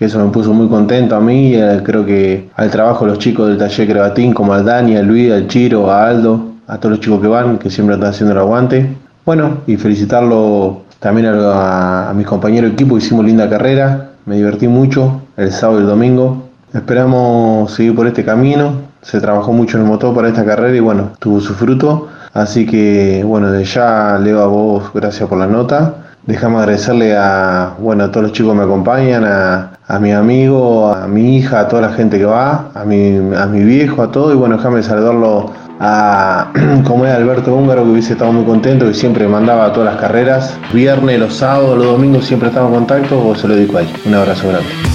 eso 0.01 0.19
me 0.19 0.33
puso 0.33 0.53
muy 0.53 0.67
contento 0.67 1.15
a 1.15 1.21
mí, 1.21 1.55
eh, 1.55 1.81
creo 1.85 2.05
que 2.05 2.49
al 2.57 2.73
trabajo 2.73 3.05
de 3.05 3.13
los 3.13 3.21
chicos 3.21 3.47
del 3.47 3.59
taller 3.59 3.89
Crebatín, 3.89 4.35
como 4.35 4.53
al 4.53 4.65
Dani, 4.65 4.97
al 4.97 5.07
Luis, 5.07 5.31
al 5.31 5.47
Chiro, 5.47 5.89
a 5.93 6.09
Aldo, 6.09 6.55
a 6.67 6.77
todos 6.79 6.97
los 6.97 7.01
chicos 7.01 7.21
que 7.21 7.29
van, 7.29 7.57
que 7.57 7.71
siempre 7.71 7.95
están 7.95 8.11
haciendo 8.11 8.33
el 8.33 8.41
aguante. 8.41 8.97
Bueno, 9.25 9.59
y 9.69 9.77
felicitarlo 9.77 10.90
también 11.01 11.29
a, 11.35 12.13
mis 12.15 12.27
compañeros 12.27 12.73
equipo 12.73 12.99
hicimos 12.99 13.25
linda 13.25 13.49
carrera, 13.49 14.11
me 14.27 14.37
divertí 14.37 14.69
mucho 14.69 15.23
el 15.39 15.51
sábado 15.51 15.81
y 15.81 15.83
el 15.83 15.89
domingo. 15.89 16.45
Esperamos 16.75 17.73
seguir 17.73 17.97
por 17.97 18.07
este 18.07 18.23
camino, 18.23 18.75
se 19.01 19.19
trabajó 19.19 19.53
mucho 19.53 19.79
en 19.79 19.85
el 19.85 19.89
motor 19.89 20.15
para 20.15 20.29
esta 20.29 20.45
carrera 20.45 20.77
y 20.77 20.81
bueno, 20.81 21.13
tuvo 21.19 21.41
su 21.41 21.55
fruto. 21.55 22.09
Así 22.35 22.67
que 22.67 23.25
bueno, 23.25 23.51
de 23.51 23.65
ya 23.65 24.19
leo 24.19 24.43
a 24.43 24.47
vos 24.47 24.93
gracias 24.95 25.27
por 25.27 25.39
la 25.39 25.47
nota. 25.47 25.95
Déjame 26.27 26.59
agradecerle 26.59 27.17
a, 27.17 27.73
bueno, 27.81 28.05
a 28.05 28.11
todos 28.11 28.25
los 28.25 28.33
chicos 28.33 28.53
que 28.53 28.59
me 28.59 28.65
acompañan, 28.65 29.25
a, 29.25 29.73
a 29.89 29.99
mi 29.99 30.13
amigo, 30.13 30.93
a 30.93 31.09
mi 31.09 31.39
hija, 31.39 31.61
a 31.61 31.69
toda 31.69 31.83
la 31.83 31.93
gente 31.95 32.19
que 32.19 32.27
va, 32.27 32.71
a 32.75 32.85
mi, 32.85 33.17
a 33.35 33.47
mi 33.47 33.65
viejo, 33.65 34.03
a 34.03 34.13
todo. 34.13 34.35
Y 34.35 34.37
bueno, 34.37 34.59
déjame 34.59 34.83
saludarlo 34.83 35.51
a, 35.81 36.53
como 36.87 37.07
es 37.07 37.13
Alberto 37.13 37.55
Húngaro, 37.55 37.83
que 37.85 37.91
hubiese 37.91 38.13
estado 38.13 38.33
muy 38.33 38.45
contento, 38.45 38.87
que 38.87 38.95
siempre 38.95 39.27
mandaba 39.27 39.73
todas 39.73 39.95
las 39.95 40.01
carreras. 40.01 40.59
Viernes, 40.73 41.19
los 41.19 41.35
sábados, 41.35 41.79
los 41.79 41.87
domingos 41.87 42.27
siempre 42.27 42.49
estaba 42.49 42.69
en 42.69 42.75
contacto, 42.75 43.27
o 43.27 43.35
se 43.35 43.49
lo 43.49 43.57
dedico 43.57 43.79
a 43.79 43.83
él. 43.83 43.89
Un 44.05 44.15
abrazo 44.15 44.49
grande. 44.49 44.90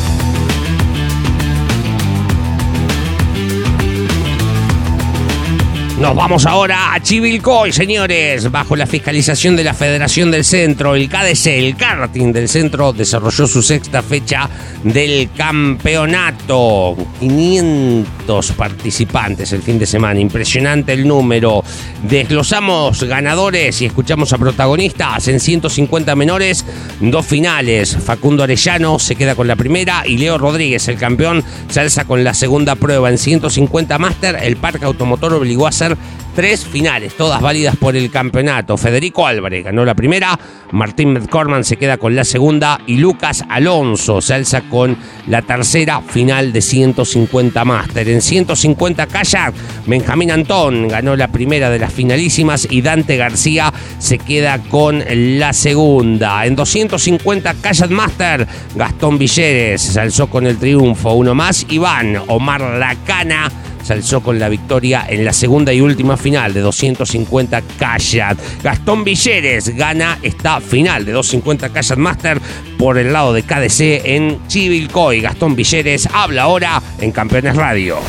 Nos 6.06 6.16
vamos 6.16 6.46
ahora 6.46 6.94
a 6.94 7.02
Chivilcoy, 7.02 7.72
señores. 7.72 8.52
Bajo 8.52 8.76
la 8.76 8.86
fiscalización 8.86 9.56
de 9.56 9.64
la 9.64 9.74
Federación 9.74 10.30
del 10.30 10.46
Centro, 10.46 10.94
el 10.94 11.10
KDC, 11.10 11.48
el 11.48 11.76
karting 11.76 12.32
del 12.32 12.48
centro, 12.48 12.94
desarrolló 12.94 13.48
su 13.48 13.64
sexta 13.64 14.04
fecha 14.04 14.48
del 14.84 15.32
campeonato. 15.36 16.96
500 17.20 18.52
participantes 18.52 19.52
el 19.54 19.64
fin 19.64 19.80
de 19.80 19.88
semana. 19.88 20.20
Impresionante 20.20 20.94
el 20.94 21.08
número. 21.08 21.64
Desglosamos 22.04 23.04
ganadores 23.06 23.82
y 23.82 23.88
escuchamos 23.88 24.32
a 24.32 24.38
protagonistas 24.38 25.28
en 25.28 25.40
150 25.40 26.16
menores. 26.16 26.66
Dos 27.00 27.26
finales. 27.26 27.98
Facundo 27.98 28.44
Arellano 28.44 29.00
se 29.00 29.16
queda 29.16 29.34
con 29.34 29.48
la 29.48 29.56
primera 29.56 30.04
y 30.06 30.20
Leo 30.20 30.38
Rodríguez, 30.38 30.88
el 30.88 30.98
campeón, 30.98 31.44
se 31.68 31.80
alza 31.80 32.06
con 32.06 32.24
la 32.24 32.36
segunda 32.36 32.76
prueba. 32.76 33.10
En 33.10 33.18
150 33.18 33.98
máster, 33.98 34.38
el 34.44 34.58
parque 34.58 34.86
automotor 34.86 35.34
obligó 35.34 35.66
a 35.66 35.70
hacer 35.70 35.95
tres 36.36 36.66
finales, 36.66 37.16
todas 37.16 37.42
válidas 37.42 37.78
por 37.78 37.96
el 37.96 38.12
campeonato. 38.12 38.76
Federico 38.78 39.26
Álvarez 39.26 39.64
ganó 39.64 39.86
la 39.86 39.96
primera, 39.96 40.38
Martín 40.72 41.14
Medcorman 41.14 41.64
se 41.64 41.78
queda 41.78 41.98
con 41.98 42.14
la 42.14 42.26
segunda 42.26 42.82
y 42.86 42.98
Lucas 42.98 43.46
Alonso 43.50 44.22
se 44.22 44.34
alza 44.34 44.62
con 44.64 44.98
la 45.28 45.42
tercera 45.42 46.02
final 46.02 46.52
de 46.52 46.62
150 46.62 47.64
máster. 47.64 48.10
En 48.10 48.22
150 48.22 49.08
kayak, 49.08 49.54
Benjamín 49.86 50.32
Antón 50.32 50.90
ganó 50.90 51.16
la 51.16 51.30
primera 51.30 51.70
de 51.70 51.80
las 51.80 51.94
finalísimas 51.94 52.68
y 52.70 52.82
Dante 52.82 53.16
García 53.16 53.74
se 53.98 54.18
queda 54.18 54.60
con 54.60 55.04
la 55.08 55.54
segunda. 55.54 56.46
En 56.46 56.56
250 56.56 57.54
kayak 57.62 57.90
master, 57.90 58.46
Gastón 58.76 59.18
Villeres 59.18 59.82
se 59.82 60.00
alzó 60.02 60.28
con 60.28 60.46
el 60.46 60.58
triunfo. 60.58 61.14
Uno 61.14 61.34
más, 61.34 61.66
Iván 61.70 62.18
Omar 62.28 62.62
Lacana 62.62 63.50
se 63.86 63.94
alzó 63.94 64.22
con 64.22 64.40
la 64.40 64.50
victoria 64.50 65.06
en 65.08 65.24
la 65.24 65.32
segunda 65.32 65.72
y 65.72 65.80
última 65.80 66.18
final 66.18 66.54
de 66.54 66.62
250 66.62 67.62
Kayak. 67.78 68.38
Gastón 68.64 69.04
Villeres 69.04 69.76
gana 69.76 70.18
esta 70.24 70.60
final 70.60 71.06
de 71.06 71.12
250 71.12 71.70
Kayak 71.70 71.98
Master 72.00 72.42
por 72.80 72.98
el 72.98 73.14
lado 73.14 73.32
de 73.32 73.44
KDC 73.44 74.06
en 74.06 74.48
Chivilcoy. 74.48 75.22
Gastón 75.22 75.56
Villeres 75.56 76.10
habla 76.12 76.44
ahora 76.44 76.82
en 77.00 77.12
Campeones 77.12 77.56
Radio. 77.56 78.00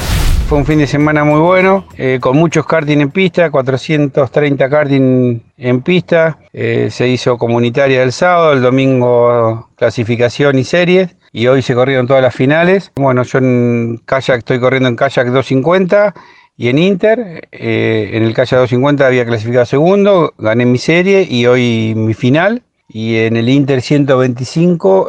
Fue 0.48 0.58
un 0.58 0.64
fin 0.64 0.78
de 0.78 0.86
semana 0.86 1.24
muy 1.24 1.40
bueno, 1.40 1.86
eh, 1.98 2.18
con 2.20 2.36
muchos 2.36 2.64
karting 2.66 3.00
en 3.00 3.10
pista, 3.10 3.50
430 3.50 4.70
karting 4.70 5.42
en 5.56 5.82
pista. 5.82 6.38
Eh, 6.52 6.86
se 6.88 7.08
hizo 7.08 7.36
comunitaria 7.36 8.04
el 8.04 8.12
sábado, 8.12 8.52
el 8.52 8.62
domingo 8.62 9.70
clasificación 9.74 10.56
y 10.60 10.62
series. 10.62 11.16
Y 11.32 11.48
hoy 11.48 11.62
se 11.62 11.74
corrieron 11.74 12.06
todas 12.06 12.22
las 12.22 12.32
finales. 12.32 12.92
Bueno, 12.94 13.24
yo 13.24 13.38
en 13.38 14.00
kayak 14.04 14.38
estoy 14.38 14.60
corriendo 14.60 14.88
en 14.88 14.94
kayak 14.94 15.26
250 15.26 16.14
y 16.56 16.68
en 16.68 16.78
Inter. 16.78 17.48
Eh, 17.50 18.10
en 18.12 18.22
el 18.22 18.32
kayak 18.32 18.60
250 18.60 19.04
había 19.04 19.26
clasificado 19.26 19.66
segundo, 19.66 20.32
gané 20.38 20.64
mi 20.64 20.78
serie 20.78 21.26
y 21.28 21.46
hoy 21.46 21.94
mi 21.96 22.14
final. 22.14 22.62
Y 22.88 23.16
en 23.16 23.36
el 23.36 23.48
Inter 23.48 23.82
125 23.82 25.08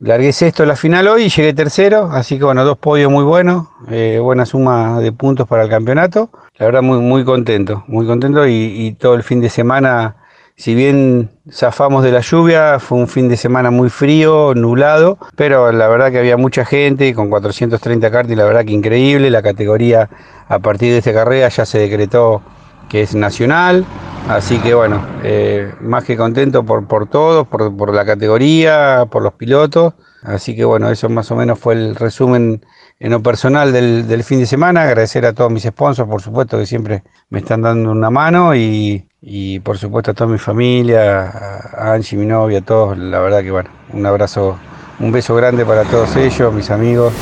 Largué 0.00 0.32
sexto 0.32 0.64
la 0.64 0.76
final 0.76 1.08
hoy 1.08 1.24
y 1.24 1.28
llegué 1.28 1.52
tercero, 1.52 2.08
así 2.12 2.38
que 2.38 2.44
bueno, 2.44 2.64
dos 2.64 2.78
podios 2.78 3.10
muy 3.10 3.24
buenos, 3.24 3.66
eh, 3.90 4.20
buena 4.22 4.46
suma 4.46 5.00
de 5.00 5.10
puntos 5.10 5.48
para 5.48 5.64
el 5.64 5.68
campeonato. 5.68 6.30
La 6.56 6.66
verdad 6.66 6.82
muy, 6.82 7.00
muy 7.00 7.24
contento, 7.24 7.82
muy 7.88 8.06
contento 8.06 8.46
y, 8.46 8.96
todo 9.00 9.14
el 9.14 9.24
fin 9.24 9.40
de 9.40 9.50
semana, 9.50 10.14
si 10.54 10.76
bien 10.76 11.30
zafamos 11.50 12.04
de 12.04 12.12
la 12.12 12.20
lluvia, 12.20 12.78
fue 12.78 12.96
un 12.96 13.08
fin 13.08 13.28
de 13.28 13.36
semana 13.36 13.72
muy 13.72 13.90
frío, 13.90 14.54
nublado, 14.54 15.18
pero 15.34 15.72
la 15.72 15.88
verdad 15.88 16.12
que 16.12 16.20
había 16.20 16.36
mucha 16.36 16.64
gente 16.64 17.12
con 17.12 17.28
430 17.28 18.08
cartas 18.12 18.30
y 18.30 18.36
la 18.36 18.44
verdad 18.44 18.64
que 18.64 18.74
increíble, 18.74 19.30
la 19.30 19.42
categoría 19.42 20.08
a 20.46 20.60
partir 20.60 20.92
de 20.92 20.98
esta 20.98 21.12
carrera 21.12 21.48
ya 21.48 21.66
se 21.66 21.80
decretó 21.80 22.40
que 22.88 23.02
es 23.02 23.16
nacional, 23.16 23.84
así 24.28 24.58
que 24.58 24.74
bueno, 24.74 25.04
eh, 25.22 25.72
más 25.80 26.04
que 26.04 26.16
contento 26.16 26.64
por, 26.64 26.86
por 26.86 27.08
todos, 27.08 27.46
por, 27.46 27.76
por, 27.76 27.94
la 27.94 28.04
categoría, 28.04 29.06
por 29.10 29.22
los 29.22 29.34
pilotos, 29.34 29.94
así 30.22 30.54
que 30.54 30.64
bueno, 30.64 30.90
eso 30.90 31.08
más 31.08 31.30
o 31.30 31.36
menos 31.36 31.58
fue 31.58 31.74
el 31.74 31.96
resumen 31.96 32.64
en 33.00 33.10
lo 33.12 33.22
personal 33.22 33.72
del, 33.72 34.06
del 34.08 34.24
fin 34.24 34.40
de 34.40 34.46
semana, 34.46 34.82
agradecer 34.82 35.24
a 35.24 35.32
todos 35.32 35.50
mis 35.52 35.62
sponsors, 35.62 36.08
por 36.08 36.20
supuesto, 36.20 36.58
que 36.58 36.66
siempre 36.66 37.04
me 37.30 37.38
están 37.38 37.62
dando 37.62 37.90
una 37.90 38.10
mano 38.10 38.54
y, 38.54 39.08
y 39.20 39.60
por 39.60 39.78
supuesto 39.78 40.10
a 40.10 40.14
toda 40.14 40.30
mi 40.30 40.38
familia, 40.38 41.28
a 41.28 41.92
Angie, 41.92 42.18
mi 42.18 42.26
novia, 42.26 42.58
a 42.58 42.62
todos, 42.62 42.98
la 42.98 43.20
verdad 43.20 43.42
que 43.42 43.50
bueno, 43.50 43.70
un 43.92 44.04
abrazo, 44.04 44.58
un 45.00 45.12
beso 45.12 45.34
grande 45.34 45.64
para 45.64 45.84
todos 45.84 46.16
ellos, 46.16 46.52
mis 46.52 46.70
amigos. 46.70 47.12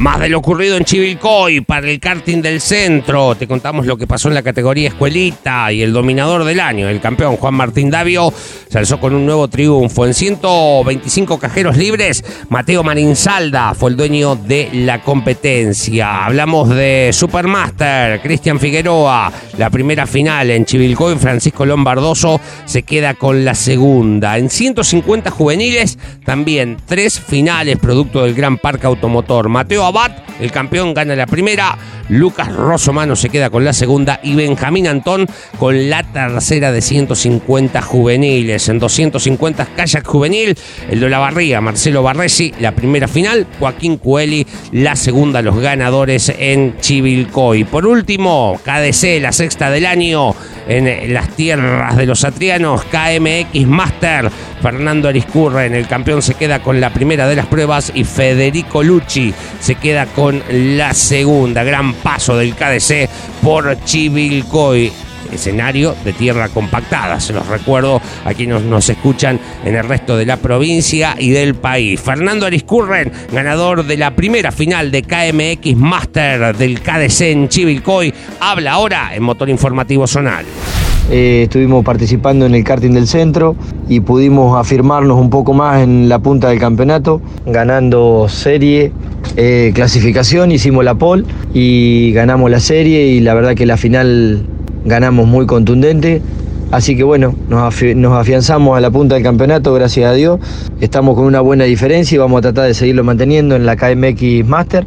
Más 0.00 0.18
de 0.18 0.30
lo 0.30 0.38
ocurrido 0.38 0.78
en 0.78 0.84
Chivilcoy 0.84 1.60
para 1.60 1.90
el 1.90 2.00
karting 2.00 2.40
del 2.40 2.62
centro. 2.62 3.34
Te 3.34 3.46
contamos 3.46 3.84
lo 3.84 3.98
que 3.98 4.06
pasó 4.06 4.28
en 4.28 4.34
la 4.34 4.42
categoría 4.42 4.88
escuelita 4.88 5.70
y 5.72 5.82
el 5.82 5.92
dominador 5.92 6.44
del 6.44 6.58
año, 6.58 6.88
el 6.88 7.02
campeón 7.02 7.36
Juan 7.36 7.52
Martín 7.52 7.90
Davio, 7.90 8.32
se 8.70 8.78
alzó 8.78 8.98
con 8.98 9.14
un 9.14 9.26
nuevo 9.26 9.48
triunfo. 9.48 10.06
En 10.06 10.14
125 10.14 11.38
cajeros 11.38 11.76
libres, 11.76 12.24
Mateo 12.48 12.82
Marinsalda 12.82 13.74
fue 13.74 13.90
el 13.90 13.98
dueño 13.98 14.36
de 14.36 14.70
la 14.72 15.02
competencia. 15.02 16.24
Hablamos 16.24 16.70
de 16.70 17.10
Supermaster, 17.12 18.22
Cristian 18.22 18.58
Figueroa, 18.58 19.30
la 19.58 19.68
primera 19.68 20.06
final 20.06 20.50
en 20.50 20.64
Chivilcoy, 20.64 21.16
Francisco 21.16 21.66
Lombardoso 21.66 22.40
se 22.64 22.84
queda 22.84 23.12
con 23.12 23.44
la 23.44 23.54
segunda. 23.54 24.38
En 24.38 24.48
150 24.48 25.30
juveniles, 25.30 25.98
también 26.24 26.78
tres 26.86 27.19
finales 27.20 27.78
producto 27.78 28.24
del 28.24 28.34
Gran 28.34 28.58
Parque 28.58 28.86
Automotor. 28.86 29.48
Mateo 29.48 29.84
Abad, 29.84 30.12
el 30.40 30.50
campeón, 30.50 30.94
gana 30.94 31.14
la 31.14 31.26
primera. 31.26 31.76
Lucas 32.08 32.52
Rosomano 32.52 33.14
se 33.14 33.28
queda 33.28 33.50
con 33.50 33.64
la 33.64 33.72
segunda 33.72 34.18
y 34.22 34.34
Benjamín 34.34 34.88
Antón 34.88 35.28
con 35.58 35.88
la 35.88 36.02
tercera 36.02 36.72
de 36.72 36.82
150 36.82 37.80
juveniles. 37.82 38.68
En 38.68 38.80
250 38.80 39.66
kayak 39.76 40.06
juvenil, 40.06 40.56
el 40.90 41.00
de 41.00 41.08
la 41.08 41.18
Barría, 41.18 41.60
Marcelo 41.60 42.02
Barresi, 42.02 42.52
la 42.58 42.72
primera 42.72 43.06
final, 43.06 43.46
Joaquín 43.60 43.98
Cueli, 43.98 44.44
la 44.72 44.96
segunda, 44.96 45.40
los 45.40 45.58
ganadores 45.58 46.32
en 46.36 46.76
Chivilcoy. 46.80 47.64
Por 47.64 47.86
último, 47.86 48.58
KDC, 48.64 49.20
la 49.20 49.30
sexta 49.30 49.70
del 49.70 49.86
año 49.86 50.34
en 50.68 51.12
las 51.12 51.28
tierras 51.30 51.96
de 51.96 52.06
los 52.06 52.24
atrianos, 52.24 52.82
KMX 52.84 53.66
Master, 53.66 54.30
Fernando 54.62 55.08
Ariscurren, 55.08 55.74
el 55.74 55.86
campeón 55.86 56.22
se 56.22 56.34
queda 56.34 56.62
con 56.62 56.80
la 56.80 56.92
primera 56.92 57.09
de 57.10 57.34
las 57.34 57.46
pruebas 57.46 57.90
y 57.92 58.04
Federico 58.04 58.84
Lucci 58.84 59.34
se 59.58 59.74
queda 59.74 60.06
con 60.06 60.42
la 60.48 60.94
segunda. 60.94 61.64
Gran 61.64 61.92
paso 61.94 62.36
del 62.36 62.54
KDC 62.54 63.08
por 63.42 63.82
Chivilcoy 63.84 64.92
escenario 65.32 65.96
de 66.04 66.12
tierra 66.12 66.48
compactada. 66.48 67.18
Se 67.18 67.32
los 67.32 67.46
recuerdo 67.48 68.00
a 68.24 68.32
quienes 68.32 68.62
nos 68.62 68.88
escuchan 68.88 69.40
en 69.64 69.74
el 69.74 69.84
resto 69.84 70.16
de 70.16 70.26
la 70.26 70.36
provincia 70.36 71.16
y 71.18 71.30
del 71.30 71.56
país. 71.56 72.00
Fernando 72.00 72.46
Ariscurren, 72.46 73.10
ganador 73.32 73.84
de 73.84 73.96
la 73.96 74.14
primera 74.14 74.52
final 74.52 74.92
de 74.92 75.02
KMX 75.02 75.76
Master 75.76 76.56
del 76.56 76.80
KDC 76.80 77.20
en 77.22 77.48
Chivilcoy, 77.48 78.14
habla 78.38 78.72
ahora 78.72 79.14
en 79.16 79.24
Motor 79.24 79.48
Informativo 79.50 80.06
Zonal. 80.06 80.46
Eh, 81.10 81.42
estuvimos 81.44 81.84
participando 81.84 82.46
en 82.46 82.54
el 82.54 82.62
karting 82.62 82.92
del 82.92 83.08
centro 83.08 83.56
y 83.88 83.98
pudimos 83.98 84.56
afirmarnos 84.56 85.18
un 85.18 85.28
poco 85.28 85.52
más 85.52 85.82
en 85.82 86.08
la 86.08 86.20
punta 86.20 86.50
del 86.50 86.60
campeonato, 86.60 87.20
ganando 87.46 88.28
serie, 88.28 88.92
eh, 89.36 89.72
clasificación, 89.74 90.52
hicimos 90.52 90.84
la 90.84 90.94
pole 90.94 91.24
y 91.52 92.12
ganamos 92.12 92.48
la 92.48 92.60
serie 92.60 93.08
y 93.08 93.18
la 93.18 93.34
verdad 93.34 93.56
que 93.56 93.66
la 93.66 93.76
final 93.76 94.46
ganamos 94.84 95.26
muy 95.26 95.46
contundente. 95.46 96.22
Así 96.70 96.96
que 96.96 97.02
bueno, 97.02 97.34
nos, 97.48 97.82
afianzamos 98.12 98.78
a 98.78 98.80
la 98.80 98.92
punta 98.92 99.16
del 99.16 99.24
campeonato, 99.24 99.74
gracias 99.74 100.08
a 100.08 100.14
Dios. 100.14 100.38
Estamos 100.80 101.16
con 101.16 101.24
una 101.24 101.40
buena 101.40 101.64
diferencia 101.64 102.14
y 102.14 102.18
vamos 102.18 102.38
a 102.38 102.42
tratar 102.42 102.66
de 102.68 102.74
seguirlo 102.74 103.02
manteniendo 103.02 103.56
en 103.56 103.66
la 103.66 103.74
KMX 103.74 104.46
Master. 104.46 104.86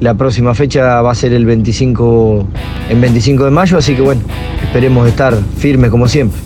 La 0.00 0.14
próxima 0.14 0.54
fecha 0.54 1.02
va 1.02 1.12
a 1.12 1.14
ser 1.14 1.34
el 1.34 1.44
25, 1.44 2.48
en 2.88 3.00
25 3.02 3.44
de 3.44 3.50
mayo, 3.50 3.76
así 3.76 3.94
que 3.94 4.00
bueno, 4.00 4.22
esperemos 4.62 5.06
estar 5.06 5.36
firmes 5.58 5.90
como 5.90 6.08
siempre. 6.08 6.40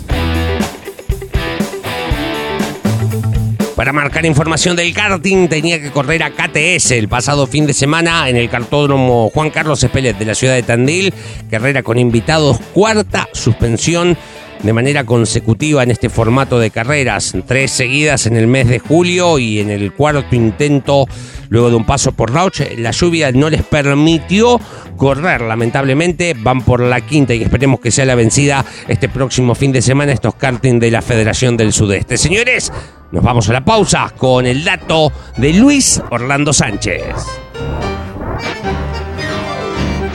Para 3.77 3.93
marcar 3.93 4.25
información 4.25 4.75
del 4.75 4.93
karting 4.93 5.47
tenía 5.47 5.79
que 5.79 5.91
correr 5.91 6.23
a 6.23 6.31
KTS 6.31 6.91
el 6.91 7.07
pasado 7.07 7.47
fin 7.47 7.65
de 7.65 7.73
semana 7.73 8.27
en 8.27 8.35
el 8.35 8.49
cartódromo 8.49 9.29
Juan 9.33 9.51
Carlos 9.51 9.83
Espelet 9.83 10.17
de 10.17 10.25
la 10.25 10.35
ciudad 10.35 10.55
de 10.55 10.63
Tandil. 10.63 11.13
Carrera 11.49 11.81
con 11.81 11.97
invitados, 11.97 12.59
cuarta 12.73 13.29
suspensión 13.31 14.17
de 14.63 14.73
manera 14.73 15.03
consecutiva 15.03 15.83
en 15.83 15.91
este 15.91 16.09
formato 16.09 16.59
de 16.59 16.71
carreras, 16.71 17.33
tres 17.47 17.71
seguidas 17.71 18.25
en 18.25 18.35
el 18.35 18.47
mes 18.47 18.67
de 18.67 18.79
julio 18.79 19.37
y 19.39 19.59
en 19.59 19.69
el 19.69 19.93
cuarto 19.93 20.35
intento, 20.35 21.07
luego 21.49 21.69
de 21.69 21.75
un 21.75 21.85
paso 21.85 22.11
por 22.11 22.33
Rauch, 22.33 22.61
la 22.77 22.91
lluvia 22.91 23.31
no 23.31 23.49
les 23.49 23.63
permitió 23.63 24.59
correr, 24.97 25.41
lamentablemente 25.41 26.35
van 26.37 26.61
por 26.61 26.81
la 26.81 27.01
quinta 27.01 27.33
y 27.33 27.43
esperemos 27.43 27.79
que 27.79 27.91
sea 27.91 28.05
la 28.05 28.15
vencida 28.15 28.65
este 28.87 29.09
próximo 29.09 29.55
fin 29.55 29.71
de 29.71 29.81
semana 29.81 30.11
estos 30.11 30.35
karting 30.35 30.79
de 30.79 30.91
la 30.91 31.01
Federación 31.01 31.57
del 31.57 31.73
Sudeste. 31.73 32.17
Señores, 32.17 32.71
nos 33.11 33.23
vamos 33.23 33.49
a 33.49 33.53
la 33.53 33.63
pausa 33.63 34.13
con 34.17 34.45
el 34.45 34.63
dato 34.63 35.11
de 35.37 35.53
Luis 35.53 36.01
Orlando 36.09 36.53
Sánchez. 36.53 37.03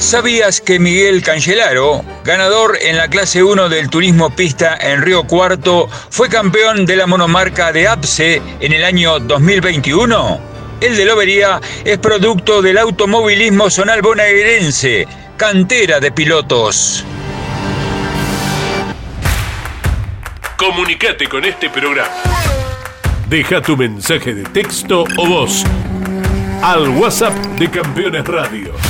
¿Sabías 0.00 0.62
que 0.62 0.78
Miguel 0.78 1.22
Cangelaro, 1.22 2.02
ganador 2.24 2.78
en 2.80 2.96
la 2.96 3.08
clase 3.08 3.42
1 3.42 3.68
del 3.68 3.90
turismo 3.90 4.34
pista 4.34 4.74
en 4.80 5.02
Río 5.02 5.24
Cuarto, 5.24 5.90
fue 6.08 6.30
campeón 6.30 6.86
de 6.86 6.96
la 6.96 7.06
monomarca 7.06 7.70
de 7.70 7.86
APSE 7.86 8.40
en 8.60 8.72
el 8.72 8.82
año 8.82 9.20
2021? 9.20 10.40
El 10.80 10.96
de 10.96 11.04
Lobería 11.04 11.60
es 11.84 11.98
producto 11.98 12.62
del 12.62 12.78
automovilismo 12.78 13.68
zonal 13.68 14.00
bonaerense, 14.00 15.06
cantera 15.36 16.00
de 16.00 16.10
pilotos. 16.10 17.04
Comunicate 20.56 21.28
con 21.28 21.44
este 21.44 21.68
programa. 21.68 22.10
Deja 23.28 23.60
tu 23.60 23.76
mensaje 23.76 24.32
de 24.32 24.44
texto 24.44 25.04
o 25.18 25.26
voz 25.26 25.62
al 26.62 26.88
WhatsApp 26.88 27.34
de 27.58 27.70
Campeones 27.70 28.24
Radio 28.24 28.89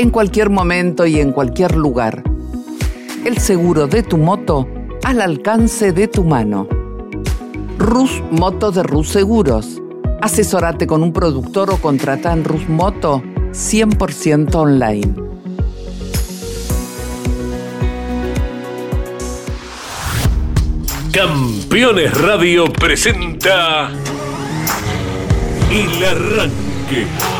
en 0.00 0.08
cualquier 0.08 0.48
momento 0.48 1.04
y 1.04 1.20
en 1.20 1.30
cualquier 1.30 1.76
lugar. 1.76 2.24
El 3.26 3.36
seguro 3.36 3.86
de 3.86 4.02
tu 4.02 4.16
moto 4.16 4.66
al 5.04 5.20
alcance 5.20 5.92
de 5.92 6.08
tu 6.08 6.24
mano. 6.24 6.66
Rus 7.76 8.22
Moto 8.30 8.70
de 8.70 8.82
Rus 8.82 9.10
Seguros. 9.10 9.82
Asesórate 10.22 10.86
con 10.86 11.02
un 11.02 11.12
productor 11.12 11.70
o 11.70 11.76
contrata 11.76 12.32
en 12.32 12.44
Rus 12.44 12.66
Moto 12.66 13.22
100% 13.50 14.54
online. 14.54 15.14
Campeones 21.12 22.18
Radio 22.18 22.72
presenta 22.72 23.90
El 25.70 26.04
Arranque 26.04 27.39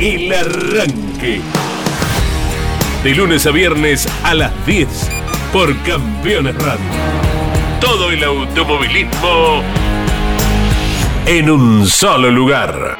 El 0.00 0.32
Arranque. 0.32 1.42
De 3.04 3.14
lunes 3.14 3.46
a 3.46 3.50
viernes 3.50 4.08
a 4.24 4.32
las 4.32 4.66
10 4.66 4.88
por 5.52 5.76
Campeones 5.82 6.54
Radio. 6.54 6.80
Todo 7.82 8.10
el 8.10 8.24
automovilismo 8.24 9.62
en 11.26 11.50
un 11.50 11.86
solo 11.86 12.30
lugar. 12.30 12.96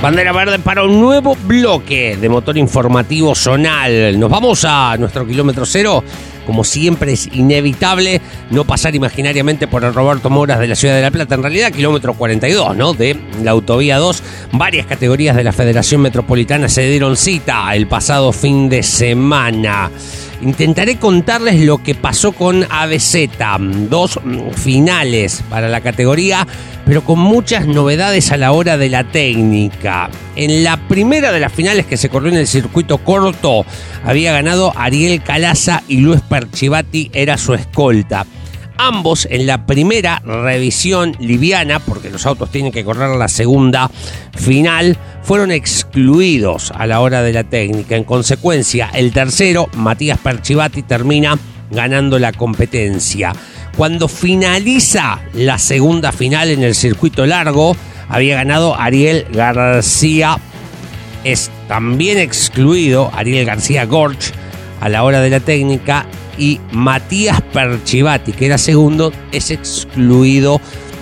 Bandera 0.00 0.32
verde 0.32 0.58
para 0.58 0.84
un 0.84 0.98
nuevo 0.98 1.36
bloque 1.44 2.16
de 2.18 2.28
motor 2.30 2.56
informativo 2.56 3.34
zonal. 3.34 4.18
Nos 4.18 4.30
vamos 4.30 4.64
a 4.64 4.96
nuestro 4.96 5.26
kilómetro 5.26 5.66
cero 5.66 6.02
como 6.46 6.64
siempre 6.64 7.12
es 7.12 7.28
inevitable 7.32 8.20
no 8.50 8.64
pasar 8.64 8.94
imaginariamente 8.94 9.68
por 9.68 9.84
el 9.84 9.94
Roberto 9.94 10.30
Moras 10.30 10.58
de 10.58 10.68
la 10.68 10.74
Ciudad 10.74 10.96
de 10.96 11.02
La 11.02 11.10
Plata. 11.10 11.34
En 11.34 11.42
realidad, 11.42 11.72
kilómetro 11.72 12.14
42, 12.14 12.76
¿no? 12.76 12.94
De 12.94 13.16
la 13.42 13.52
autovía 13.52 13.98
2. 13.98 14.22
Varias 14.52 14.86
categorías 14.86 15.36
de 15.36 15.44
la 15.44 15.52
Federación 15.52 16.00
Metropolitana 16.00 16.68
se 16.68 16.88
dieron 16.88 17.16
cita 17.16 17.74
el 17.74 17.86
pasado 17.86 18.32
fin 18.32 18.68
de 18.68 18.82
semana. 18.82 19.90
Intentaré 20.42 20.96
contarles 20.98 21.60
lo 21.60 21.82
que 21.84 21.94
pasó 21.94 22.32
con 22.32 22.66
ABZ. 22.68 23.28
Dos 23.88 24.18
finales 24.56 25.44
para 25.48 25.68
la 25.68 25.80
categoría, 25.80 26.48
pero 26.84 27.04
con 27.04 27.20
muchas 27.20 27.68
novedades 27.68 28.32
a 28.32 28.36
la 28.36 28.50
hora 28.50 28.76
de 28.76 28.88
la 28.88 29.04
técnica. 29.04 30.10
En 30.34 30.64
la 30.64 30.88
primera 30.88 31.30
de 31.30 31.38
las 31.38 31.52
finales 31.52 31.86
que 31.86 31.96
se 31.96 32.08
corrió 32.08 32.32
en 32.32 32.38
el 32.38 32.48
circuito 32.48 32.98
corto, 32.98 33.64
había 34.04 34.32
ganado 34.32 34.72
Ariel 34.76 35.22
Calaza 35.22 35.84
y 35.86 35.98
Luis 35.98 36.20
Perchivati 36.22 37.10
era 37.14 37.38
su 37.38 37.54
escolta. 37.54 38.26
Ambos 38.84 39.28
en 39.30 39.46
la 39.46 39.64
primera 39.64 40.20
revisión 40.24 41.14
liviana, 41.20 41.78
porque 41.78 42.10
los 42.10 42.26
autos 42.26 42.50
tienen 42.50 42.72
que 42.72 42.84
correr 42.84 43.10
la 43.10 43.28
segunda 43.28 43.88
final, 44.36 44.98
fueron 45.22 45.52
excluidos 45.52 46.72
a 46.74 46.88
la 46.88 46.98
hora 46.98 47.22
de 47.22 47.32
la 47.32 47.44
técnica. 47.44 47.94
En 47.94 48.02
consecuencia, 48.02 48.90
el 48.92 49.12
tercero, 49.12 49.68
Matías 49.76 50.18
Perchivati, 50.18 50.82
termina 50.82 51.38
ganando 51.70 52.18
la 52.18 52.32
competencia. 52.32 53.32
Cuando 53.76 54.08
finaliza 54.08 55.20
la 55.34 55.60
segunda 55.60 56.10
final 56.10 56.50
en 56.50 56.64
el 56.64 56.74
circuito 56.74 57.24
largo, 57.24 57.76
había 58.08 58.34
ganado 58.34 58.74
Ariel 58.74 59.28
García. 59.32 60.38
Es 61.22 61.52
también 61.68 62.18
excluido 62.18 63.12
Ariel 63.14 63.46
García 63.46 63.86
Gorch 63.86 64.32
a 64.80 64.88
la 64.88 65.04
hora 65.04 65.20
de 65.20 65.30
la 65.30 65.38
técnica 65.38 66.04
y 66.38 66.60
Matías 66.72 67.40
Perchivati, 67.40 68.32
que 68.32 68.46
era 68.46 68.58
segundo, 68.58 69.12
es 69.32 69.50
excluido 69.50 70.60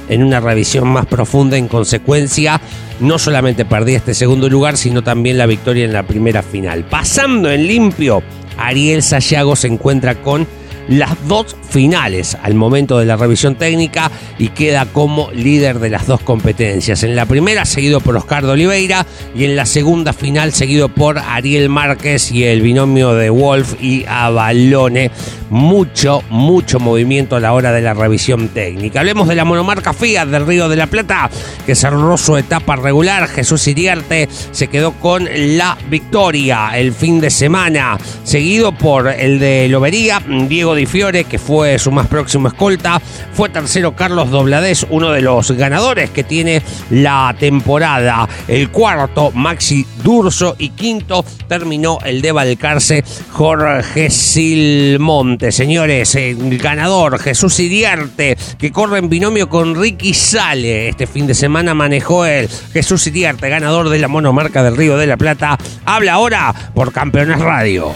en 0.09 0.23
una 0.23 0.41
revisión 0.41 0.89
más 0.89 1.07
profunda. 1.07 1.57
En 1.57 1.69
consecuencia, 1.69 2.61
no 3.01 3.19
solamente 3.19 3.65
perdía 3.65 3.99
este 3.99 4.15
segundo 4.15 4.49
lugar, 4.49 4.77
sino 4.77 5.03
también 5.03 5.39
la 5.39 5.47
victoria 5.47 5.85
en 5.85 5.93
la 5.93 6.03
primera 6.03 6.43
final. 6.43 6.85
Pasando 6.85 7.51
en 7.51 7.67
limpio, 7.67 8.23
Ariel 8.59 9.03
Sayago 9.03 9.57
se 9.57 9.69
encuentra 9.69 10.17
con 10.17 10.47
las 10.91 11.17
dos 11.29 11.57
finales 11.71 12.37
al 12.43 12.55
momento 12.55 12.99
de 12.99 13.07
la 13.07 13.17
revisión 13.17 13.55
técnica 13.55 14.11
y 14.39 14.49
queda 14.49 14.87
como 14.87 15.31
líder 15.31 15.79
de 15.79 15.89
las 15.89 16.07
dos 16.07 16.21
competencias. 16.21 17.05
En 17.05 17.15
la 17.15 17.27
primera 17.27 17.65
seguido 17.65 18.01
por 18.01 18.17
Oscar 18.17 18.45
de 18.45 18.53
Oliveira 18.53 19.07
y 19.35 19.45
en 19.45 19.57
la 19.57 19.67
segunda 19.67 20.13
final 20.13 20.53
seguido 20.53 20.89
por 20.89 21.19
Ariel 21.19 21.69
Márquez 21.69 22.33
y 22.33 22.45
el 22.45 22.61
binomio 22.61 23.15
de 23.15 23.31
Wolf 23.31 23.81
y 23.81 24.05
Avalone. 24.07 25.11
Mucho, 25.51 26.23
mucho 26.31 26.79
movimiento 26.79 27.35
a 27.35 27.41
la 27.41 27.53
hora 27.53 27.73
de 27.73 27.81
la 27.81 27.93
revisión 27.93 28.49
técnica. 28.49 29.01
Hablemos 29.01 29.27
de 29.27 29.35
la 29.35 29.45
monomarca 29.45 29.93
Fiat 29.93 30.29
del 30.29 30.47
Río 30.47 30.69
de 30.69 30.77
la 30.77 30.87
Plata 30.87 31.29
que 31.67 31.75
cerró 31.75 32.17
su 32.17 32.37
etapa 32.37 32.77
regular. 32.77 33.29
Jesús 33.29 33.67
Iriarte 33.67 34.29
se 34.53 34.69
quedó 34.69 34.93
con 34.93 35.29
la 35.57 35.77
victoria 35.89 36.71
el 36.75 36.93
fin 36.93 37.21
de 37.21 37.31
semana, 37.31 37.99
seguido 38.23 38.73
por 38.73 39.09
el 39.09 39.41
de 39.41 39.69
Lobería, 39.69 40.23
Diego 40.49 40.75
Di 40.81 40.87
Fiore, 40.87 41.25
que 41.25 41.39
fue 41.39 41.79
su 41.79 41.93
más 41.93 42.07
próximo 42.07 42.49
escolta. 42.49 43.03
Fue 43.35 43.51
tercero 43.51 43.95
Carlos 43.95 44.31
Dobladés, 44.31 44.87
uno 44.89 45.11
de 45.11 45.21
los 45.21 45.53
ganadores 45.53 46.09
que 46.09 46.25
tiene 46.25 46.63
la 46.89 47.37
temporada. 47.39 48.27
El 48.49 48.71
cuarto, 48.71 49.31
Maxi 49.35 49.85
Durso. 50.03 50.57
Y 50.59 50.71
quinto, 50.71 51.23
terminó 51.49 51.99
el 52.03 52.23
de 52.23 52.33
Valcarce, 52.33 53.05
Jorge 53.31 54.09
Silmonte. 54.09 55.53
Señores, 55.53 56.15
el 56.15 56.57
ganador, 56.57 57.19
Jesús 57.19 57.61
Iriarte, 57.61 58.39
que 58.59 58.73
corre 58.73 59.01
en 59.01 59.11
binomio 59.11 59.51
con 59.51 59.79
Ricky 59.79 60.15
Sale. 60.15 60.89
Este 60.89 61.07
fin 61.07 61.27
de 61.27 61.35
semana 61.35 61.75
manejó 61.75 62.25
el 62.25 62.49
Jesús 62.73 63.07
Iriarte, 63.07 63.51
ganador 63.51 63.91
de 63.91 63.99
la 63.99 64.09
monomarca 64.09 64.63
del 64.63 64.79
Río 64.79 64.97
de 64.97 65.07
la 65.07 65.19
Plata. 65.19 65.59
Habla 65.85 66.15
ahora 66.15 66.55
por 66.75 66.91
Campeones 66.91 67.39
Radio. 67.39 67.93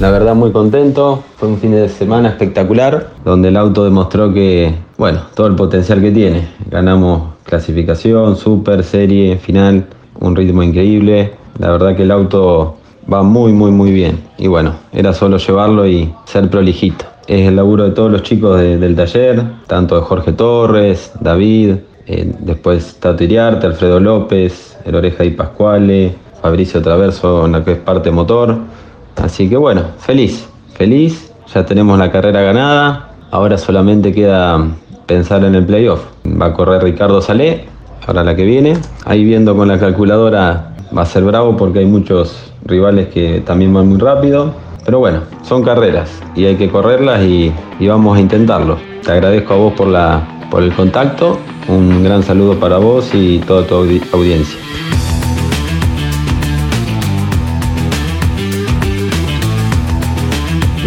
La 0.00 0.12
verdad 0.12 0.36
muy 0.36 0.52
contento, 0.52 1.24
fue 1.38 1.48
un 1.48 1.58
fin 1.58 1.72
de 1.72 1.88
semana 1.88 2.28
espectacular, 2.28 3.08
donde 3.24 3.48
el 3.48 3.56
auto 3.56 3.82
demostró 3.82 4.32
que, 4.32 4.72
bueno, 4.96 5.22
todo 5.34 5.48
el 5.48 5.56
potencial 5.56 6.00
que 6.00 6.12
tiene. 6.12 6.48
Ganamos 6.70 7.34
clasificación, 7.42 8.36
super, 8.36 8.84
serie, 8.84 9.38
final, 9.38 9.86
un 10.20 10.36
ritmo 10.36 10.62
increíble. 10.62 11.32
La 11.58 11.72
verdad 11.72 11.96
que 11.96 12.04
el 12.04 12.12
auto 12.12 12.76
va 13.12 13.24
muy, 13.24 13.52
muy, 13.52 13.72
muy 13.72 13.90
bien. 13.90 14.20
Y 14.38 14.46
bueno, 14.46 14.74
era 14.92 15.12
solo 15.12 15.36
llevarlo 15.36 15.84
y 15.84 16.14
ser 16.26 16.48
prolijito. 16.48 17.04
Es 17.26 17.48
el 17.48 17.56
laburo 17.56 17.82
de 17.82 17.90
todos 17.90 18.12
los 18.12 18.22
chicos 18.22 18.60
del 18.60 18.94
taller, 18.94 19.42
tanto 19.66 19.96
de 19.96 20.02
Jorge 20.02 20.32
Torres, 20.32 21.10
David, 21.18 21.74
eh, 22.06 22.32
después 22.38 23.00
Tato 23.00 23.24
Iriarte, 23.24 23.66
Alfredo 23.66 23.98
López, 23.98 24.78
El 24.84 24.94
Oreja 24.94 25.24
y 25.24 25.30
Pascuale, 25.30 26.14
Fabricio 26.40 26.80
Traverso 26.80 27.46
en 27.46 27.52
la 27.52 27.64
que 27.64 27.72
es 27.72 27.78
parte 27.78 28.12
motor 28.12 28.58
Así 29.22 29.48
que 29.48 29.56
bueno, 29.56 29.82
feliz, 29.98 30.48
feliz, 30.74 31.32
ya 31.52 31.64
tenemos 31.66 31.98
la 31.98 32.10
carrera 32.10 32.40
ganada, 32.42 33.10
ahora 33.30 33.58
solamente 33.58 34.12
queda 34.12 34.64
pensar 35.06 35.44
en 35.44 35.54
el 35.54 35.64
playoff. 35.66 36.00
Va 36.40 36.46
a 36.46 36.52
correr 36.54 36.82
Ricardo 36.82 37.20
Salé, 37.20 37.64
para 38.06 38.24
la 38.24 38.34
que 38.34 38.44
viene. 38.44 38.74
Ahí 39.04 39.24
viendo 39.24 39.54
con 39.56 39.68
la 39.68 39.78
calculadora 39.78 40.72
va 40.96 41.02
a 41.02 41.06
ser 41.06 41.24
bravo 41.24 41.56
porque 41.56 41.80
hay 41.80 41.86
muchos 41.86 42.52
rivales 42.64 43.08
que 43.08 43.42
también 43.44 43.72
van 43.74 43.88
muy 43.88 43.98
rápido. 43.98 44.52
Pero 44.84 45.00
bueno, 45.00 45.20
son 45.42 45.62
carreras 45.62 46.10
y 46.34 46.46
hay 46.46 46.56
que 46.56 46.70
correrlas 46.70 47.22
y, 47.22 47.52
vamos 47.86 48.16
a 48.16 48.20
intentarlo. 48.20 48.78
Te 49.04 49.12
agradezco 49.12 49.52
a 49.52 49.56
vos 49.58 49.72
por, 49.74 49.88
la, 49.88 50.22
por 50.50 50.62
el 50.62 50.72
contacto. 50.72 51.38
Un 51.68 52.02
gran 52.02 52.22
saludo 52.22 52.54
para 52.58 52.78
vos 52.78 53.14
y 53.14 53.40
toda 53.40 53.66
tu 53.66 53.74
audi- 53.74 54.02
audiencia. 54.14 54.58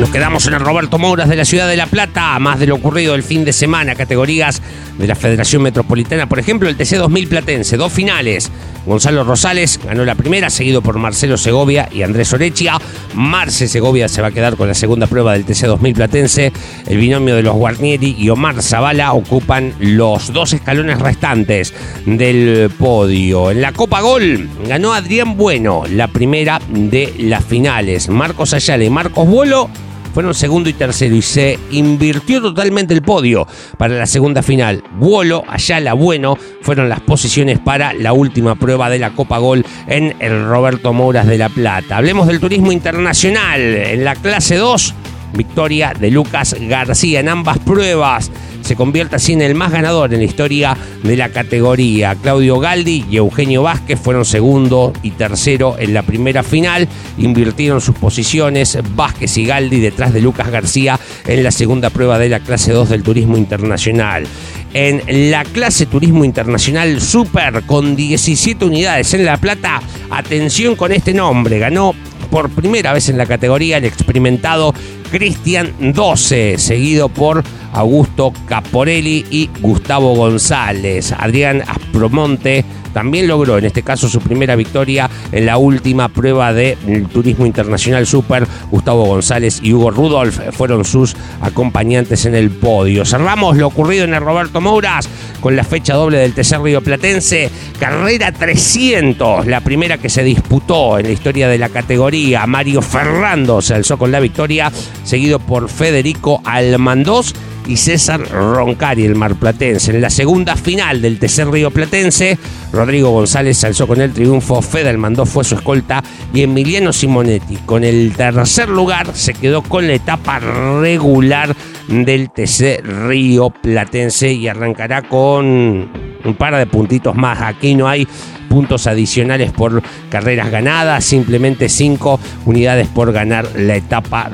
Nos 0.02 0.10
quedamos 0.10 0.48
en 0.48 0.56
el 0.56 0.62
Roberto 0.62 0.98
Mouras 0.98 1.30
de 1.30 1.36
la 1.36 1.46
ciudad 1.46 1.70
de 1.70 1.78
La 1.78 1.86
Plata, 1.86 2.40
más 2.40 2.60
de 2.60 2.66
lo 2.66 2.74
ocurrido 2.74 3.14
el 3.14 3.22
fin 3.22 3.46
de 3.46 3.54
semana, 3.54 3.94
categorías 3.94 4.60
de 4.98 5.06
la 5.06 5.14
Federación 5.14 5.62
Metropolitana, 5.62 6.28
por 6.28 6.40
ejemplo, 6.40 6.68
el 6.68 6.76
TC 6.76 6.96
2000 6.98 7.28
Platense, 7.28 7.78
dos 7.78 7.94
finales. 7.94 8.52
Gonzalo 8.88 9.24
Rosales 9.24 9.80
ganó 9.86 10.04
la 10.04 10.16
primera, 10.16 10.50
seguido 10.50 10.82
por 10.82 10.98
Marcelo 10.98 11.38
Segovia 11.38 11.88
y 11.92 12.02
Andrés 12.02 12.34
Orechia. 12.34 12.80
Marce 13.14 13.68
Segovia 13.68 14.08
se 14.08 14.24
va 14.24 14.30
a 14.30 14.32
quedar 14.32 14.56
con 14.58 14.68
la 14.68 14.74
segunda 14.74 15.06
prueba 15.06 15.34
del 15.34 15.46
TC 15.46 15.68
2000 15.68 15.94
Platense. 15.94 16.52
El 16.88 16.98
binomio 16.98 17.36
de 17.36 17.44
los 17.44 17.54
Guarnieri 17.54 18.16
y 18.18 18.28
Omar 18.30 18.64
Zavala 18.64 19.14
ocupan 19.14 19.76
los 19.78 20.34
dos 20.34 20.54
escalones 20.54 20.98
restantes 20.98 21.76
del 22.08 22.72
podio. 22.80 23.52
En 23.52 23.62
la 23.62 23.72
Copa 23.72 24.02
Gol 24.02 24.50
ganó 24.68 24.94
Adrián 24.94 25.38
Bueno, 25.38 25.84
la 25.88 26.08
primera 26.08 26.60
de 26.70 27.14
las 27.20 27.46
finales. 27.46 28.10
Marcos 28.10 28.56
Ayala 28.56 28.84
y 28.84 28.90
Marcos 28.90 29.28
Bolo 29.28 29.70
fueron 30.14 30.34
segundo 30.34 30.70
y 30.70 30.74
tercero 30.74 31.16
y 31.16 31.22
se 31.22 31.60
invirtió 31.72 32.42
totalmente 32.42 32.94
el 32.94 33.02
podio 33.02 33.48
para 33.78 33.96
la 33.96 34.06
segunda 34.06 34.44
final. 34.44 34.84
Buolo, 34.98 35.44
Ayala, 35.48 35.94
Bueno 35.94 36.38
fueron 36.62 36.90
las 36.90 37.02
posiciones 37.02 37.60
para 37.60 37.94
la 37.94 38.14
última 38.14 38.56
prueba 38.56 38.90
de 38.90 39.00
la 39.00 39.12
Copa 39.12 39.38
Gol 39.38 39.66
en 39.88 40.16
el 40.20 40.46
Roberto 40.46 40.94
Mouras 40.94 41.28
de 41.28 41.38
La 41.38 41.50
Plata. 41.50 41.98
Hablemos 41.98 42.28
del 42.28 42.40
turismo 42.40 42.72
internacional 42.72 43.62
en 43.62 44.04
la 44.04 44.16
clase 44.16 44.56
2. 44.56 44.94
Victoria 45.34 45.94
de 45.98 46.12
Lucas 46.12 46.56
García 46.60 47.20
en 47.20 47.30
ambas 47.30 47.60
pruebas. 47.60 48.32
Se 48.62 48.76
convierte 48.76 49.16
así 49.16 49.34
en 49.34 49.42
el 49.42 49.56
más 49.56 49.72
ganador 49.72 50.14
en 50.14 50.20
la 50.20 50.26
historia 50.26 50.78
de 51.04 51.18
la 51.18 51.30
categoría. 51.30 52.16
Claudio 52.16 52.60
Galdi 52.60 53.06
y 53.10 53.18
Eugenio 53.18 53.64
Vázquez 53.64 54.00
fueron 54.00 54.24
segundo 54.24 54.94
y 55.02 55.12
tercero 55.12 55.76
en 55.80 55.94
la 55.94 56.04
primera 56.04 56.44
final. 56.44 56.88
Invirtieron 57.18 57.82
sus 57.82 57.96
posiciones 57.96 58.78
Vázquez 58.96 59.38
y 59.38 59.46
Galdi 59.46 59.80
detrás 59.80 60.14
de 60.14 60.22
Lucas 60.22 60.50
García 60.50 61.00
en 61.26 61.44
la 61.44 61.52
segunda 61.52 61.90
prueba 61.90 62.20
de 62.20 62.30
la 62.30 62.40
clase 62.40 62.72
2 62.72 62.90
del 62.90 63.04
turismo 63.04 63.38
internacional. 63.38 64.28
En 64.74 65.32
la 65.32 65.44
clase 65.44 65.86
Turismo 65.86 66.24
Internacional 66.24 67.02
Super 67.02 67.64
con 67.64 67.96
17 67.96 68.64
unidades 68.64 69.14
en 69.14 69.26
La 69.26 69.36
Plata, 69.36 69.82
atención 70.10 70.78
con 70.78 70.94
este 70.94 71.14
nombre, 71.14 71.60
ganó 71.60 71.94
por 72.30 72.50
primera 72.50 72.94
vez 72.94 73.10
en 73.10 73.18
la 73.18 73.26
categoría 73.26 73.78
el 73.78 73.86
experimentado 73.86 74.74
Cristian 75.12 75.74
12, 75.94 76.58
seguido 76.58 77.10
por 77.10 77.44
Augusto 77.74 78.32
Caporelli 78.46 79.26
y 79.30 79.50
Gustavo 79.60 80.16
González. 80.16 81.12
Adrián 81.12 81.62
Aspromonte 81.68 82.64
también 82.94 83.28
logró 83.28 83.58
en 83.58 83.66
este 83.66 83.84
caso 83.84 84.10
su 84.10 84.20
primera 84.20 84.56
victoria 84.56 85.10
en 85.32 85.46
la 85.46 85.58
última 85.58 86.10
prueba 86.10 86.54
del 86.54 87.08
Turismo 87.12 87.46
Internacional 87.46 88.06
Super. 88.06 88.48
Gustavo 88.70 89.06
González 89.06 89.60
y 89.62 89.74
Hugo 89.74 89.92
Rudolf 89.92 90.40
fueron 90.52 90.86
sus 90.86 91.16
acompañantes 91.42 92.26
en 92.26 92.36
el 92.36 92.52
podio. 92.52 93.06
Cerramos 93.06 93.58
lo 93.58 93.68
ocurrido 93.68 94.06
en 94.06 94.14
el 94.14 94.22
Roberto 94.22 94.62
Mouras 94.62 95.08
con 95.40 95.56
la 95.56 95.64
fecha 95.64 95.96
doble 95.96 96.18
del 96.18 96.34
tercer 96.34 96.62
Río 96.62 96.82
Platense. 96.82 97.50
Carrera 97.80 98.32
300, 98.32 99.48
la 99.48 99.62
primera 99.62 99.98
que 99.98 100.10
se 100.10 100.24
disputó 100.24 101.00
en 101.00 101.08
la 101.08 101.12
historia 101.12 101.48
de 101.48 101.58
la 101.58 101.70
categoría. 101.70 102.46
Mario 102.46 102.82
Ferrando 102.82 103.62
se 103.62 103.74
alzó 103.74 103.98
con 103.98 104.12
la 104.12 104.20
victoria, 104.20 104.72
seguido 105.04 105.40
por 105.40 105.70
Federico 105.70 106.42
Almandós 106.46 107.34
y 107.68 107.78
César 107.78 108.22
Roncari, 108.30 109.06
el 109.06 109.16
marplatense. 109.16 109.92
En 109.92 110.02
la 110.02 110.10
segunda 110.10 110.56
final 110.56 111.02
del 111.02 111.20
tercer 111.20 111.50
Río 111.50 111.72
Platense, 111.72 112.38
Rodrigo 112.72 113.12
González 113.12 113.58
se 113.58 113.68
alzó 113.68 113.88
con 113.88 114.02
el 114.02 114.12
triunfo, 114.14 114.62
Fede 114.62 114.90
Almandó 114.90 115.26
fue 115.26 115.44
su 115.44 115.56
escolta 115.56 116.04
y 116.34 116.44
Emiliano 116.44 116.94
Simonetti 116.94 117.58
con 117.66 117.84
el 117.84 118.14
tercer 118.14 118.70
lugar 118.70 119.08
se 119.14 119.34
quedó 119.34 119.62
con 119.62 119.88
la 119.88 119.94
etapa 119.94 120.40
regular 120.82 121.56
del 121.88 122.30
TC 122.30 122.82
Río 123.08 123.50
Platense 123.50 124.32
y 124.32 124.48
arrancará 124.48 125.02
con 125.02 125.90
un 126.24 126.36
par 126.38 126.56
de 126.56 126.66
puntitos 126.66 127.16
más. 127.16 127.42
Aquí 127.42 127.76
no 127.76 127.88
hay 127.88 128.08
puntos 128.52 128.86
adicionales 128.86 129.54
por 129.54 129.82
carreras 130.10 130.52
ganadas, 130.52 131.06
simplemente 131.06 131.70
cinco 131.70 132.20
unidades 132.46 132.90
por 132.90 133.14
ganar 133.14 133.48
la 133.56 133.78
etapa 133.78 134.28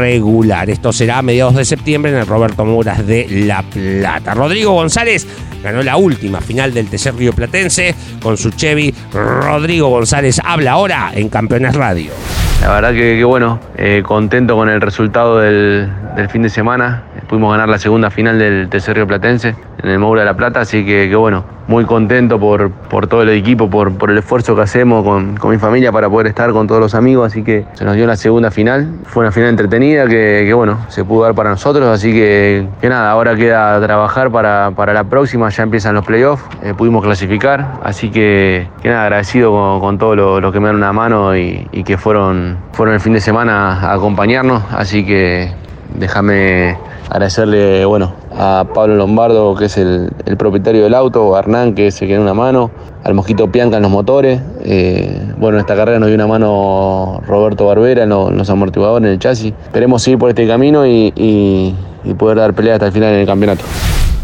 regular. 0.00 0.70
Esto 0.70 0.90
será 0.90 1.18
a 1.18 1.22
mediados 1.22 1.54
de 1.54 1.66
septiembre 1.66 2.10
en 2.10 2.16
el 2.16 2.26
Roberto 2.26 2.64
Muras 2.64 3.06
de 3.06 3.26
La 3.46 3.62
Plata. 3.62 4.32
Rodrigo 4.32 4.72
González 4.72 5.26
ganó 5.62 5.82
la 5.82 5.98
última 5.98 6.40
final 6.40 6.72
del 6.72 6.88
tercer 6.88 7.14
Río 7.14 7.34
Platense 7.34 7.94
con 8.22 8.38
su 8.38 8.52
Chevy. 8.52 8.94
Rodrigo 9.12 9.90
González 9.90 10.40
habla 10.42 10.72
ahora 10.72 11.10
en 11.14 11.28
Campeones 11.28 11.74
Radio. 11.74 12.12
La 12.62 12.72
verdad 12.72 12.94
que, 12.94 13.22
bueno, 13.22 13.60
eh, 13.76 14.02
contento 14.02 14.56
con 14.56 14.70
el 14.70 14.80
resultado 14.80 15.40
del 15.40 15.90
fin 16.30 16.40
de 16.40 16.48
semana. 16.48 17.04
Pudimos 17.28 17.52
ganar 17.52 17.68
la 17.68 17.78
segunda 17.78 18.10
final 18.10 18.38
del 18.38 18.70
tercer 18.70 18.96
Río 18.96 19.06
Platense 19.06 19.54
en 19.82 19.90
el 19.90 19.98
Moura 19.98 20.22
de 20.22 20.26
la 20.26 20.34
Plata, 20.34 20.60
así 20.60 20.84
que, 20.86 21.14
bueno, 21.14 21.44
muy 21.66 21.84
contento 21.84 22.40
por, 22.40 22.70
por 22.70 23.06
todo 23.06 23.20
el 23.20 23.28
equipo, 23.28 23.68
por, 23.68 23.92
por 23.98 24.10
el 24.10 24.16
esfuerzo 24.16 24.56
que 24.56 24.62
hacemos 24.62 25.04
con, 25.04 25.36
con, 25.36 25.50
mi 25.50 25.58
familia 25.58 25.92
para 25.92 26.08
poder 26.08 26.28
estar 26.28 26.50
con 26.52 26.66
todos 26.66 26.80
los 26.80 26.94
amigos, 26.94 27.26
así 27.26 27.44
que 27.44 27.66
se 27.74 27.84
nos 27.84 27.96
dio 27.96 28.06
la 28.06 28.16
segunda 28.16 28.50
final. 28.50 28.94
Fue 29.04 29.20
una 29.20 29.30
final 29.30 29.50
entretenida 29.50 30.06
que, 30.06 30.44
que 30.46 30.54
bueno, 30.54 30.78
se 30.88 31.04
pudo 31.04 31.24
dar 31.24 31.34
para 31.34 31.50
nosotros, 31.50 31.86
así 31.88 32.12
que, 32.12 32.66
que 32.80 32.88
nada, 32.88 33.10
ahora 33.10 33.36
queda 33.36 33.78
trabajar 33.78 34.30
para, 34.30 34.70
para 34.74 34.94
la 34.94 35.04
próxima, 35.04 35.50
ya 35.50 35.64
empiezan 35.64 35.94
los 35.94 36.06
playoffs, 36.06 36.42
eh, 36.62 36.72
pudimos 36.74 37.04
clasificar, 37.04 37.74
así 37.82 38.10
que, 38.10 38.68
que 38.80 38.88
nada, 38.88 39.02
agradecido 39.02 39.52
con, 39.52 39.80
con 39.80 39.98
todos 39.98 40.16
los 40.16 40.40
lo 40.40 40.50
que 40.50 40.60
me 40.60 40.68
dan 40.68 40.76
una 40.76 40.94
mano 40.94 41.36
y, 41.36 41.68
y 41.72 41.84
que 41.84 41.98
fueron, 41.98 42.56
fueron 42.72 42.94
el 42.94 43.00
fin 43.00 43.12
de 43.12 43.20
semana 43.20 43.80
a 43.80 43.92
acompañarnos, 43.92 44.62
así 44.72 45.04
que 45.04 45.52
déjame 45.94 46.76
agradecerle 47.08 47.84
bueno, 47.84 48.12
a 48.36 48.66
Pablo 48.74 48.96
Lombardo, 48.96 49.54
que 49.54 49.66
es 49.66 49.76
el, 49.78 50.10
propietario 50.38 50.82
del 50.82 50.94
auto, 50.94 51.36
a 51.36 51.40
Hernán, 51.40 51.74
que 51.74 51.90
se 51.90 52.06
quedó 52.06 52.22
una 52.22 52.34
mano, 52.34 52.70
al 53.04 53.14
Mosquito 53.14 53.50
Pianca 53.50 53.76
en 53.76 53.82
los 53.82 53.90
motores. 53.90 54.40
Eh, 54.62 55.20
bueno, 55.38 55.56
en 55.56 55.60
esta 55.60 55.74
carrera 55.74 55.98
nos 55.98 56.08
dio 56.08 56.16
una 56.16 56.26
mano 56.26 57.22
Roberto 57.26 57.66
Barbera 57.66 58.04
en 58.04 58.10
los, 58.10 58.50
amortiguadores, 58.50 59.06
en 59.06 59.12
el 59.12 59.18
chasis. 59.18 59.52
Esperemos 59.64 60.02
seguir 60.02 60.18
por 60.18 60.28
este 60.28 60.46
camino 60.46 60.86
y 60.86 61.74
poder 62.18 62.38
dar 62.38 62.54
pelea 62.54 62.74
hasta 62.74 62.86
el 62.86 62.92
final 62.92 63.14
en 63.14 63.20
el 63.20 63.26
campeonato. 63.26 63.64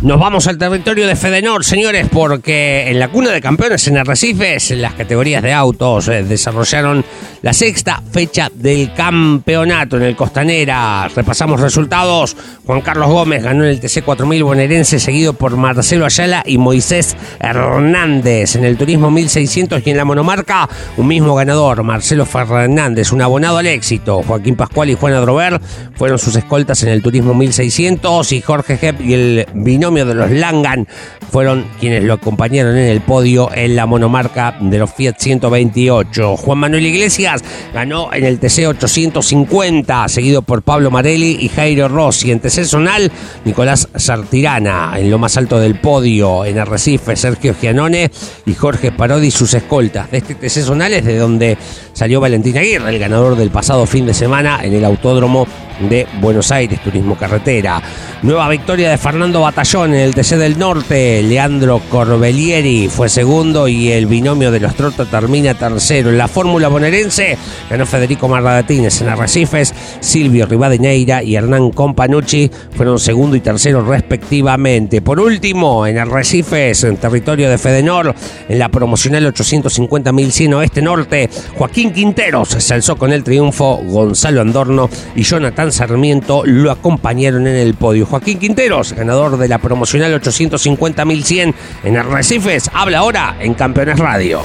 Nos 0.04 0.20
vamos 0.20 0.46
al 0.48 0.58
territorio 0.58 1.06
de 1.06 1.16
Fedenor, 1.16 1.64
señores, 1.64 2.08
porque 2.12 2.90
en 2.90 2.98
la 2.98 3.08
cuna 3.08 3.30
de 3.30 3.40
campeones 3.40 3.88
en 3.88 3.96
Arrecifes, 3.96 4.72
las 4.72 4.92
categorías 4.92 5.42
de 5.42 5.54
autos, 5.54 6.08
eh, 6.08 6.22
desarrollaron 6.22 7.02
la 7.40 7.54
sexta 7.54 8.02
fecha 8.10 8.50
del 8.54 8.92
campeonato 8.92 9.96
en 9.96 10.02
el 10.02 10.14
Costanera. 10.14 11.08
Repasamos 11.08 11.58
resultados. 11.58 12.36
Juan 12.66 12.82
Carlos 12.82 13.08
Gómez 13.08 13.42
ganó 13.42 13.64
en 13.64 13.70
el 13.70 13.80
TC 13.80 14.02
4000 14.02 14.44
bonaerense, 14.44 15.00
seguido 15.00 15.32
por 15.32 15.56
Marcelo 15.56 16.04
Ayala 16.04 16.42
y 16.44 16.58
Moisés 16.58 17.16
Hernández. 17.40 18.56
En 18.56 18.66
el 18.66 18.76
Turismo 18.76 19.10
1600 19.10 19.86
y 19.86 19.90
en 19.90 19.96
la 19.96 20.04
monomarca, 20.04 20.68
un 20.98 21.06
mismo 21.06 21.34
ganador, 21.34 21.82
Marcelo 21.82 22.26
Fernández, 22.26 23.10
un 23.10 23.22
abonado 23.22 23.56
al 23.56 23.68
éxito. 23.68 24.22
Joaquín 24.22 24.56
Pascual 24.56 24.90
y 24.90 24.96
Juan 24.96 25.14
Adrover 25.14 25.62
fueron 25.96 26.18
sus 26.18 26.36
escoltas 26.36 26.82
en 26.82 26.90
el 26.90 27.00
Turismo 27.00 27.32
1600 27.32 28.32
y 28.32 28.42
Jorge 28.42 28.78
Hepp 28.82 29.00
y 29.00 29.14
el 29.14 29.46
binomio 29.54 29.93
de 30.02 30.14
los 30.14 30.30
Langan 30.30 30.88
fueron 31.30 31.66
quienes 31.78 32.04
lo 32.04 32.14
acompañaron 32.14 32.76
en 32.76 32.88
el 32.88 33.00
podio 33.00 33.50
en 33.54 33.76
la 33.76 33.86
monomarca 33.86 34.56
de 34.60 34.78
los 34.78 34.92
Fiat 34.92 35.16
128. 35.18 36.36
Juan 36.36 36.58
Manuel 36.58 36.86
Iglesias 36.86 37.42
ganó 37.72 38.12
en 38.12 38.24
el 38.24 38.38
TC 38.38 38.66
850, 38.66 40.08
seguido 40.08 40.42
por 40.42 40.62
Pablo 40.62 40.90
Marelli 40.90 41.38
y 41.40 41.48
Jairo 41.48 41.88
Rossi. 41.88 42.30
En 42.30 42.40
TC 42.40 42.64
Zonal, 42.64 43.10
Nicolás 43.44 43.88
Sartirana 43.94 44.94
en 44.96 45.10
lo 45.10 45.18
más 45.18 45.36
alto 45.36 45.58
del 45.58 45.80
podio. 45.80 46.44
En 46.44 46.58
Arrecife, 46.58 47.16
Sergio 47.16 47.54
Gianone 47.60 48.10
y 48.46 48.54
Jorge 48.54 48.92
Parodi, 48.92 49.30
sus 49.30 49.54
escoltas. 49.54 50.10
De 50.10 50.18
este 50.18 50.34
TC 50.34 50.62
Zonal 50.62 50.92
es 50.92 51.04
de 51.04 51.18
donde 51.18 51.58
salió 51.92 52.20
Valentín 52.20 52.56
Aguirre, 52.56 52.90
el 52.90 52.98
ganador 52.98 53.36
del 53.36 53.50
pasado 53.50 53.86
fin 53.86 54.06
de 54.06 54.14
semana 54.14 54.60
en 54.62 54.72
el 54.72 54.84
Autódromo 54.84 55.46
de 55.80 56.06
Buenos 56.20 56.50
Aires, 56.52 56.82
Turismo 56.82 57.16
Carretera. 57.16 57.82
Nueva 58.22 58.48
victoria 58.48 58.90
de 58.90 58.98
Fernando 58.98 59.40
Batallón 59.40 59.94
en 59.94 60.00
el 60.00 60.14
TC 60.14 60.36
del 60.36 60.58
Norte. 60.58 61.22
Leandro 61.22 61.80
Corbellieri 61.90 62.88
fue 62.88 63.08
segundo 63.08 63.68
y 63.68 63.92
el 63.92 64.06
binomio 64.06 64.50
de 64.50 64.60
los 64.60 64.74
Trota 64.74 65.04
termina 65.04 65.54
tercero. 65.54 66.10
En 66.10 66.18
la 66.18 66.28
Fórmula 66.28 66.68
bonaerense 66.68 67.36
ganó 67.68 67.86
Federico 67.86 68.28
Marradatines 68.28 69.00
en 69.00 69.08
Arrecifes, 69.08 69.74
Silvio 70.00 70.46
Rivadeneira 70.46 71.22
y 71.22 71.36
Hernán 71.36 71.70
Companucci 71.70 72.50
fueron 72.76 72.98
segundo 72.98 73.36
y 73.36 73.40
tercero 73.40 73.84
respectivamente. 73.84 75.02
Por 75.02 75.20
último, 75.20 75.86
en 75.86 75.98
Arrecifes, 75.98 76.84
en 76.84 76.96
territorio 76.96 77.50
de 77.50 77.58
Fedenor, 77.58 78.14
en 78.48 78.58
la 78.58 78.68
promocional 78.68 79.32
850.100 79.32 80.54
Oeste 80.54 80.82
Norte, 80.82 81.28
Joaquín 81.56 81.92
Quinteros 81.92 82.48
se 82.48 82.74
alzó 82.74 82.96
con 82.96 83.12
el 83.12 83.22
triunfo, 83.22 83.80
Gonzalo 83.84 84.40
Andorno 84.40 84.88
y 85.14 85.22
Jonathan 85.22 85.63
Sarmiento 85.72 86.42
lo 86.44 86.70
acompañaron 86.70 87.46
en 87.46 87.56
el 87.56 87.74
podio. 87.74 88.06
Joaquín 88.06 88.38
Quinteros, 88.38 88.92
ganador 88.92 89.36
de 89.38 89.48
la 89.48 89.58
promocional 89.58 90.20
850.100 90.20 91.54
en 91.84 91.96
Arrecifes, 91.96 92.70
habla 92.72 92.98
ahora 92.98 93.36
en 93.40 93.54
Campeones 93.54 93.98
Radio. 93.98 94.40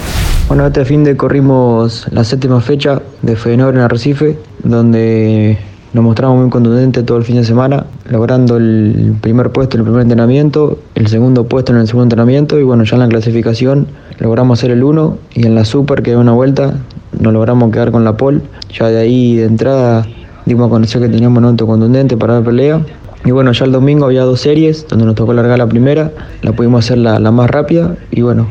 Bueno, 0.47 0.65
este 0.65 0.83
fin 0.85 1.03
de 1.03 1.15
corrimos 1.15 2.07
la 2.11 2.23
séptima 2.23 2.59
fecha 2.61 3.01
de 3.21 3.35
Fedenor 3.35 3.75
en 3.75 3.81
Arrecife, 3.81 4.37
donde 4.63 5.57
nos 5.93 6.03
mostramos 6.03 6.39
muy 6.39 6.49
contundentes 6.49 7.05
todo 7.05 7.17
el 7.17 7.23
fin 7.23 7.35
de 7.35 7.43
semana, 7.43 7.85
logrando 8.09 8.57
el 8.57 9.15
primer 9.21 9.51
puesto 9.51 9.77
en 9.77 9.81
el 9.81 9.85
primer 9.85 10.01
entrenamiento, 10.01 10.79
el 10.95 11.07
segundo 11.07 11.47
puesto 11.47 11.71
en 11.71 11.79
el 11.79 11.87
segundo 11.87 12.05
entrenamiento 12.05 12.59
y 12.59 12.63
bueno, 12.63 12.83
ya 12.83 12.95
en 12.95 13.01
la 13.01 13.07
clasificación 13.07 13.87
logramos 14.19 14.59
hacer 14.59 14.71
el 14.71 14.83
1 14.83 15.17
y 15.33 15.45
en 15.45 15.55
la 15.55 15.65
Super, 15.65 16.01
que 16.01 16.11
es 16.11 16.17
una 16.17 16.31
vuelta, 16.31 16.75
nos 17.19 17.33
logramos 17.33 17.71
quedar 17.71 17.91
con 17.91 18.03
la 18.03 18.17
pole. 18.17 18.41
Ya 18.77 18.87
de 18.87 18.99
ahí 18.99 19.35
de 19.35 19.45
entrada 19.45 20.05
dimos 20.49 20.67
a 20.67 20.69
conocer 20.69 20.99
que 20.99 21.09
teníamos 21.09 21.37
un 21.37 21.45
auto 21.45 21.67
contundente 21.67 22.17
para 22.17 22.39
la 22.39 22.41
pelea 22.41 22.81
y 23.23 23.31
bueno, 23.31 23.51
ya 23.51 23.65
el 23.65 23.71
domingo 23.71 24.05
había 24.05 24.23
dos 24.23 24.41
series 24.41 24.87
donde 24.87 25.05
nos 25.05 25.13
tocó 25.13 25.33
largar 25.33 25.59
la 25.59 25.67
primera, 25.67 26.11
la 26.41 26.53
pudimos 26.53 26.85
hacer 26.85 26.97
la, 26.97 27.19
la 27.19 27.31
más 27.31 27.49
rápida 27.51 27.95
y 28.09 28.21
bueno, 28.21 28.47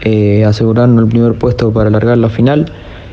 eh, 0.00 0.44
asegurarnos 0.46 1.04
el 1.04 1.10
primer 1.10 1.34
puesto 1.34 1.70
para 1.72 1.90
largar 1.90 2.16
la 2.16 2.30
final. 2.30 2.72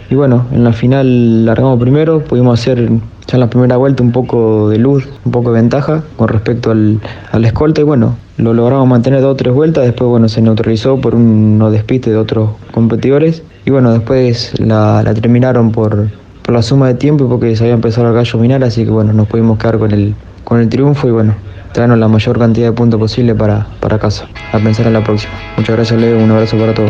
Y 0.09 0.15
bueno, 0.15 0.45
en 0.51 0.63
la 0.63 0.71
final 0.71 1.45
largamos 1.45 1.79
primero, 1.79 2.23
pudimos 2.23 2.59
hacer 2.59 2.89
ya 3.27 3.35
en 3.35 3.39
la 3.41 3.49
primera 3.49 3.75
vuelta 3.75 4.01
un 4.01 4.11
poco 4.11 4.69
de 4.69 4.77
luz, 4.77 5.07
un 5.25 5.31
poco 5.31 5.51
de 5.51 5.61
ventaja 5.61 6.03
con 6.15 6.29
respecto 6.29 6.71
al, 6.71 6.99
al 7.31 7.45
escolta 7.45 7.81
y 7.81 7.83
bueno, 7.83 8.15
lo 8.37 8.53
logramos 8.53 8.87
mantener 8.87 9.21
dos 9.21 9.33
o 9.33 9.35
tres 9.35 9.53
vueltas, 9.53 9.83
después 9.83 10.09
bueno, 10.09 10.29
se 10.29 10.41
neutralizó 10.41 11.01
por 11.01 11.13
unos 11.13 11.71
despistes 11.73 12.13
de 12.13 12.19
otros 12.19 12.51
competidores. 12.71 13.43
Y 13.65 13.71
bueno, 13.71 13.91
después 13.91 14.59
la, 14.59 15.03
la 15.03 15.13
terminaron 15.13 15.71
por, 15.71 16.07
por 16.49 16.55
la 16.55 16.63
suma 16.63 16.87
de 16.87 16.95
tiempo 16.95 17.25
y 17.25 17.27
porque 17.27 17.55
se 17.55 17.63
había 17.63 17.75
empezado 17.75 18.07
a 18.07 18.11
gallo 18.11 18.39
final, 18.39 18.63
así 18.63 18.83
que 18.83 18.89
bueno, 18.89 19.13
nos 19.13 19.27
pudimos 19.27 19.59
quedar 19.59 19.77
con 19.77 19.91
el, 19.91 20.15
con 20.43 20.59
el 20.59 20.67
triunfo 20.67 21.07
y 21.07 21.11
bueno, 21.11 21.35
traernos 21.73 21.99
la 21.99 22.07
mayor 22.07 22.39
cantidad 22.39 22.69
de 22.69 22.73
puntos 22.73 22.99
posible 22.99 23.35
para, 23.35 23.67
para 23.79 23.99
casa. 23.99 24.27
A 24.51 24.57
pensar 24.57 24.87
en 24.87 24.93
la 24.93 25.03
próxima. 25.03 25.31
Muchas 25.57 25.75
gracias, 25.75 26.01
Leo. 26.01 26.17
Un 26.17 26.31
abrazo 26.31 26.57
para 26.57 26.73
todos. 26.73 26.89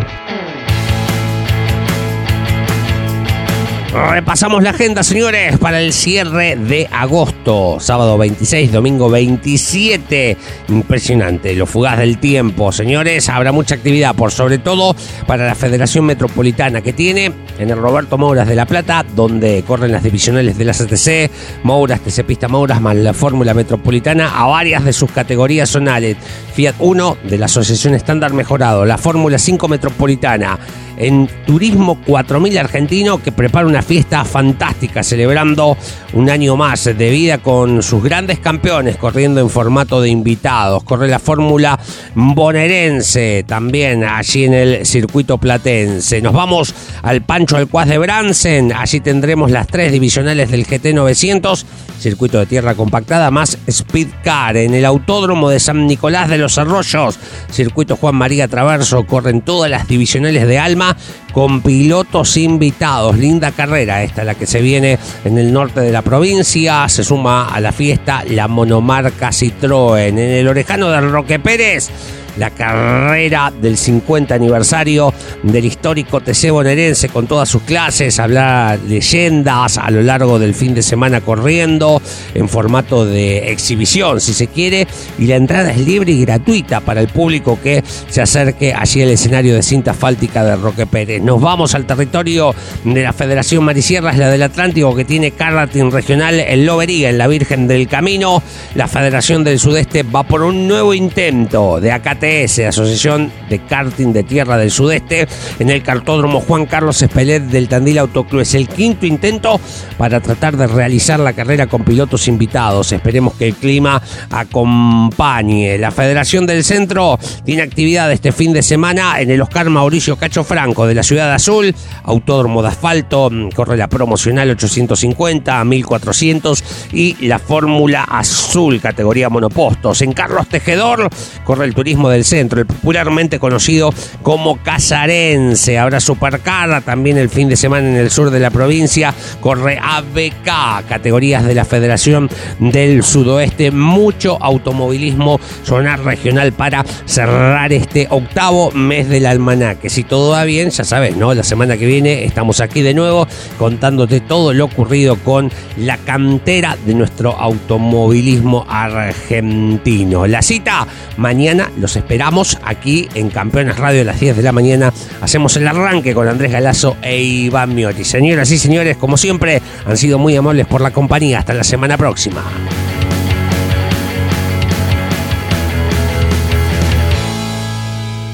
Repasamos 3.91 4.61
la 4.61 4.69
agenda, 4.69 5.01
señores, 5.01 5.57
para 5.57 5.81
el 5.81 5.93
cierre 5.93 6.55
de 6.55 6.87
agosto. 6.91 7.77
Sábado 7.79 8.19
26, 8.19 8.71
domingo 8.71 9.09
27. 9.09 10.37
Impresionante, 10.67 11.55
lo 11.55 11.65
fugaz 11.65 11.97
del 11.97 12.19
tiempo, 12.19 12.71
señores. 12.71 13.29
Habrá 13.29 13.51
mucha 13.51 13.73
actividad, 13.73 14.13
por 14.13 14.31
sobre 14.31 14.59
todo 14.59 14.95
para 15.25 15.47
la 15.47 15.55
Federación 15.55 16.05
Metropolitana 16.05 16.81
que 16.81 16.93
tiene 16.93 17.31
en 17.57 17.69
el 17.71 17.77
Roberto 17.77 18.19
Mouras 18.19 18.47
de 18.47 18.55
La 18.55 18.67
Plata, 18.67 19.03
donde 19.15 19.63
corren 19.65 19.91
las 19.91 20.03
divisionales 20.03 20.55
de 20.55 20.65
la 20.65 20.73
CTC, 20.73 21.31
Mouras, 21.63 22.01
TC 22.01 22.23
Pista 22.25 22.47
Mouras, 22.47 22.79
más 22.81 22.95
la 22.95 23.13
Fórmula 23.15 23.55
Metropolitana, 23.55 24.39
a 24.39 24.45
varias 24.45 24.85
de 24.85 24.93
sus 24.93 25.11
categorías 25.11 25.67
zonales. 25.67 26.15
Fiat 26.53 26.75
1 26.77 27.17
de 27.23 27.37
la 27.39 27.45
Asociación 27.45 27.95
Estándar 27.95 28.33
Mejorado, 28.33 28.85
la 28.85 28.99
Fórmula 28.99 29.39
5 29.39 29.67
Metropolitana 29.67 30.59
en 30.99 31.29
Turismo 31.47 31.99
4000 32.05 32.57
Argentino 32.57 33.23
que 33.23 33.31
prepara 33.31 33.65
una 33.65 33.81
fiesta 33.81 34.25
fantástica 34.25 35.01
celebrando 35.01 35.77
un 36.13 36.29
año 36.29 36.55
más 36.55 36.83
de 36.83 37.09
vida 37.09 37.39
con 37.39 37.81
sus 37.81 38.03
grandes 38.03 38.39
campeones 38.39 38.97
corriendo 38.97 39.39
en 39.39 39.49
formato 39.49 40.01
de 40.01 40.09
invitados. 40.09 40.83
Corre 40.83 41.07
la 41.07 41.19
Fórmula 41.19 41.79
bonaerense 42.13 43.45
también 43.47 44.03
allí 44.03 44.45
en 44.45 44.53
el 44.53 44.85
circuito 44.85 45.37
platense. 45.37 46.21
Nos 46.21 46.33
vamos 46.33 46.73
al 47.01 47.21
Pancho 47.21 47.57
Alcuaz 47.57 47.87
de 47.87 47.97
Bransen. 47.97 48.73
Allí 48.73 48.99
tendremos 48.99 49.51
las 49.51 49.67
tres 49.67 49.91
divisionales 49.91 50.51
del 50.51 50.65
GT 50.65 50.93
900, 50.93 51.65
circuito 51.99 52.39
de 52.39 52.45
tierra 52.45 52.75
compactada 52.75 53.31
más 53.31 53.57
Speed 53.67 54.07
Car 54.23 54.57
en 54.57 54.73
el 54.73 54.85
Autódromo 54.85 55.49
de 55.49 55.59
San 55.59 55.87
Nicolás 55.87 56.29
de 56.29 56.37
los 56.37 56.57
Arroyos. 56.57 57.17
Circuito 57.51 57.95
Juan 57.95 58.15
María 58.15 58.47
Traverso 58.47 59.05
corren 59.05 59.41
todas 59.41 59.71
las 59.71 59.87
divisionales 59.87 60.47
de 60.47 60.59
Alma 60.59 60.88
con 61.33 61.61
pilotos 61.61 62.37
invitados. 62.37 63.17
Linda 63.17 63.51
carrera 63.51 64.03
esta, 64.03 64.23
la 64.23 64.35
que 64.35 64.45
se 64.45 64.61
viene 64.61 64.97
en 65.25 65.37
el 65.37 65.51
norte 65.51 65.81
de 65.81 65.91
la 65.91 66.01
provincia. 66.01 66.87
Se 66.89 67.03
suma 67.03 67.49
a 67.49 67.59
la 67.59 67.71
fiesta 67.71 68.23
la 68.27 68.47
monomarca 68.47 69.29
Citroën. 69.29 70.09
En 70.09 70.19
el 70.19 70.47
orejano 70.47 70.89
del 70.89 71.11
Roque 71.11 71.39
Pérez 71.39 71.89
la 72.37 72.49
carrera 72.51 73.51
del 73.61 73.77
50 73.77 74.35
aniversario 74.35 75.13
del 75.43 75.65
histórico 75.65 76.21
TC 76.21 76.51
bonaerense 76.51 77.09
con 77.09 77.27
todas 77.27 77.49
sus 77.49 77.63
clases, 77.63 78.19
hablar 78.19 78.79
leyendas 78.87 79.77
a 79.77 79.89
lo 79.91 80.01
largo 80.01 80.39
del 80.39 80.53
fin 80.53 80.73
de 80.73 80.81
semana 80.81 81.21
corriendo 81.21 82.01
en 82.33 82.49
formato 82.49 83.05
de 83.05 83.51
exhibición, 83.51 84.19
si 84.21 84.33
se 84.33 84.47
quiere, 84.47 84.87
y 85.17 85.25
la 85.25 85.35
entrada 85.35 85.71
es 85.71 85.79
libre 85.79 86.11
y 86.11 86.21
gratuita 86.21 86.81
para 86.81 87.01
el 87.01 87.07
público 87.07 87.59
que 87.61 87.83
se 88.09 88.21
acerque 88.21 88.73
allí 88.73 89.01
al 89.01 89.09
escenario 89.09 89.55
de 89.55 89.63
cinta 89.63 89.91
asfáltica 89.91 90.43
de 90.43 90.55
Roque 90.55 90.85
Pérez. 90.85 91.21
Nos 91.21 91.41
vamos 91.41 91.75
al 91.75 91.85
territorio 91.85 92.53
de 92.83 93.03
la 93.03 93.13
Federación 93.13 93.63
Marisierras, 93.63 94.17
la 94.17 94.29
del 94.29 94.43
Atlántico, 94.43 94.95
que 94.95 95.05
tiene 95.05 95.31
karting 95.31 95.91
regional 95.91 96.39
en 96.39 96.65
Lobería, 96.65 97.09
en 97.09 97.17
la 97.17 97.27
Virgen 97.27 97.67
del 97.67 97.87
Camino. 97.87 98.41
La 98.75 98.87
Federación 98.87 99.43
del 99.43 99.59
Sudeste 99.59 100.03
va 100.03 100.23
por 100.23 100.43
un 100.43 100.67
nuevo 100.67 100.93
intento 100.93 101.79
de 101.79 101.91
AKT 102.29 102.67
Asociación 102.67 103.31
de 103.49 103.59
Karting 103.59 104.13
de 104.13 104.23
Tierra 104.23 104.57
del 104.57 104.71
Sudeste, 104.71 105.27
en 105.57 105.69
el 105.69 105.81
cartódromo 105.81 106.41
Juan 106.41 106.65
Carlos 106.65 107.01
Espelet 107.01 107.43
del 107.43 107.67
Tandil 107.67 107.97
Autoclub. 107.97 108.41
Es 108.41 108.53
el 108.53 108.67
quinto 108.67 109.05
intento 109.05 109.59
para 109.97 110.19
tratar 110.19 110.55
de 110.55 110.67
realizar 110.67 111.19
la 111.19 111.33
carrera 111.33 111.67
con 111.67 111.83
pilotos 111.83 112.27
invitados. 112.27 112.91
Esperemos 112.91 113.33
que 113.33 113.47
el 113.47 113.55
clima 113.55 114.01
acompañe. 114.29 115.77
La 115.77 115.91
Federación 115.91 116.45
del 116.45 116.63
Centro 116.63 117.17
tiene 117.43 117.63
actividad 117.63 118.11
este 118.11 118.31
fin 118.31 118.53
de 118.53 118.61
semana 118.61 119.19
en 119.19 119.31
el 119.31 119.41
Oscar 119.41 119.69
Mauricio 119.69 120.15
Cacho 120.15 120.43
Franco 120.43 120.85
de 120.85 120.95
la 120.95 121.03
Ciudad 121.03 121.33
Azul, 121.33 121.73
Autódromo 122.03 122.61
de 122.61 122.69
Asfalto, 122.69 123.31
corre 123.55 123.77
la 123.77 123.87
promocional 123.87 124.49
850, 124.51 125.63
1400 125.63 126.63
y 126.93 127.27
la 127.27 127.39
Fórmula 127.39 128.03
Azul, 128.03 128.79
categoría 128.79 129.29
monopostos. 129.29 130.01
En 130.01 130.13
Carlos 130.13 130.47
Tejedor 130.47 131.09
corre 131.43 131.65
el 131.65 131.73
turismo 131.73 132.08
del 132.09 132.25
centro, 132.25 132.59
el 132.59 132.65
popularmente 132.65 133.39
conocido 133.39 133.93
como 134.21 134.61
Casarense. 134.61 135.77
Habrá 135.77 135.99
Supercar 135.99 136.81
también 136.83 137.17
el 137.17 137.29
fin 137.29 137.49
de 137.49 137.55
semana 137.55 137.89
en 137.89 137.95
el 137.95 138.11
sur 138.11 138.29
de 138.31 138.39
la 138.39 138.51
provincia. 138.51 139.13
Corre 139.39 139.79
ABK, 139.81 140.87
categorías 140.87 141.45
de 141.45 141.55
la 141.55 141.65
Federación 141.65 142.29
del 142.59 143.03
Sudoeste. 143.03 143.71
Mucho 143.71 144.37
automovilismo 144.41 145.39
sonar 145.63 146.03
regional 146.03 146.51
para 146.53 146.85
cerrar 147.05 147.73
este 147.73 148.07
octavo 148.09 148.71
mes 148.71 149.09
del 149.09 149.25
almanaque. 149.25 149.89
Si 149.89 150.03
todo 150.03 150.31
va 150.31 150.43
bien, 150.43 150.69
ya 150.69 150.83
sabes, 150.83 151.15
¿no? 151.15 151.33
La 151.33 151.43
semana 151.43 151.77
que 151.77 151.85
viene 151.85 152.25
estamos 152.25 152.61
aquí 152.61 152.81
de 152.81 152.93
nuevo 152.93 153.27
contándote 153.57 154.19
todo 154.19 154.53
lo 154.53 154.65
ocurrido 154.65 155.15
con 155.17 155.51
la 155.77 155.97
cantera 155.97 156.77
de 156.85 156.93
nuestro 156.93 157.31
automovilismo 157.31 158.65
argentino. 158.69 160.27
La 160.27 160.41
cita 160.41 160.87
mañana 161.17 161.71
los 161.77 161.95
esperamos 161.99 162.57
aquí 162.63 163.07
en 163.13 163.29
Campeones 163.29 163.77
Radio 163.77 164.01
a 164.01 164.05
las 164.05 164.19
10 164.19 164.37
de 164.37 164.43
la 164.43 164.51
mañana. 164.51 164.91
Hacemos 165.21 165.55
el 165.57 165.67
arranque 165.67 166.13
con 166.13 166.27
Andrés 166.27 166.51
Galazo 166.51 166.97
e 167.01 167.21
Iván 167.21 167.75
Miotti. 167.75 168.03
Señoras 168.03 168.51
y 168.51 168.57
señores, 168.57 168.97
como 168.97 169.17
siempre, 169.17 169.61
han 169.85 169.97
sido 169.97 170.17
muy 170.17 170.35
amables 170.35 170.65
por 170.65 170.81
la 170.81 170.91
compañía. 170.91 171.39
Hasta 171.39 171.53
la 171.53 171.63
semana 171.63 171.97
próxima. 171.97 172.43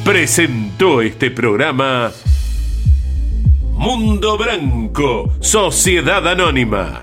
Presentó 0.03 1.01
este 1.01 1.31
programa 1.31 2.11
Mundo 3.73 4.37
Branco, 4.37 5.33
Sociedad 5.39 6.27
Anónima. 6.27 7.01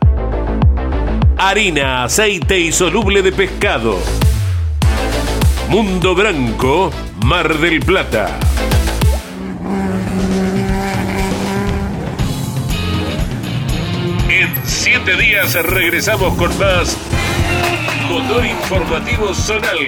Harina, 1.37 2.05
aceite 2.05 2.61
y 2.61 2.71
soluble 2.71 3.23
de 3.23 3.33
pescado. 3.33 3.99
Mundo 5.73 6.15
Branco, 6.15 6.91
Mar 7.25 7.57
del 7.57 7.81
Plata. 7.81 8.39
En 14.29 14.55
siete 14.65 15.17
días 15.17 15.55
regresamos 15.65 16.35
con 16.35 16.51
más 16.59 16.95
Motor 18.07 18.45
Informativo 18.45 19.33
Zonal 19.33 19.79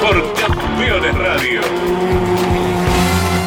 por 0.00 0.32
Campeones 0.32 1.14
Radio. 1.18 1.60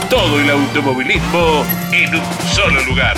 Todo 0.07 0.39
el 0.39 0.51
automovilismo 0.51 1.65
en 1.91 2.13
un 2.13 2.23
solo 2.53 2.83
lugar. 2.83 3.17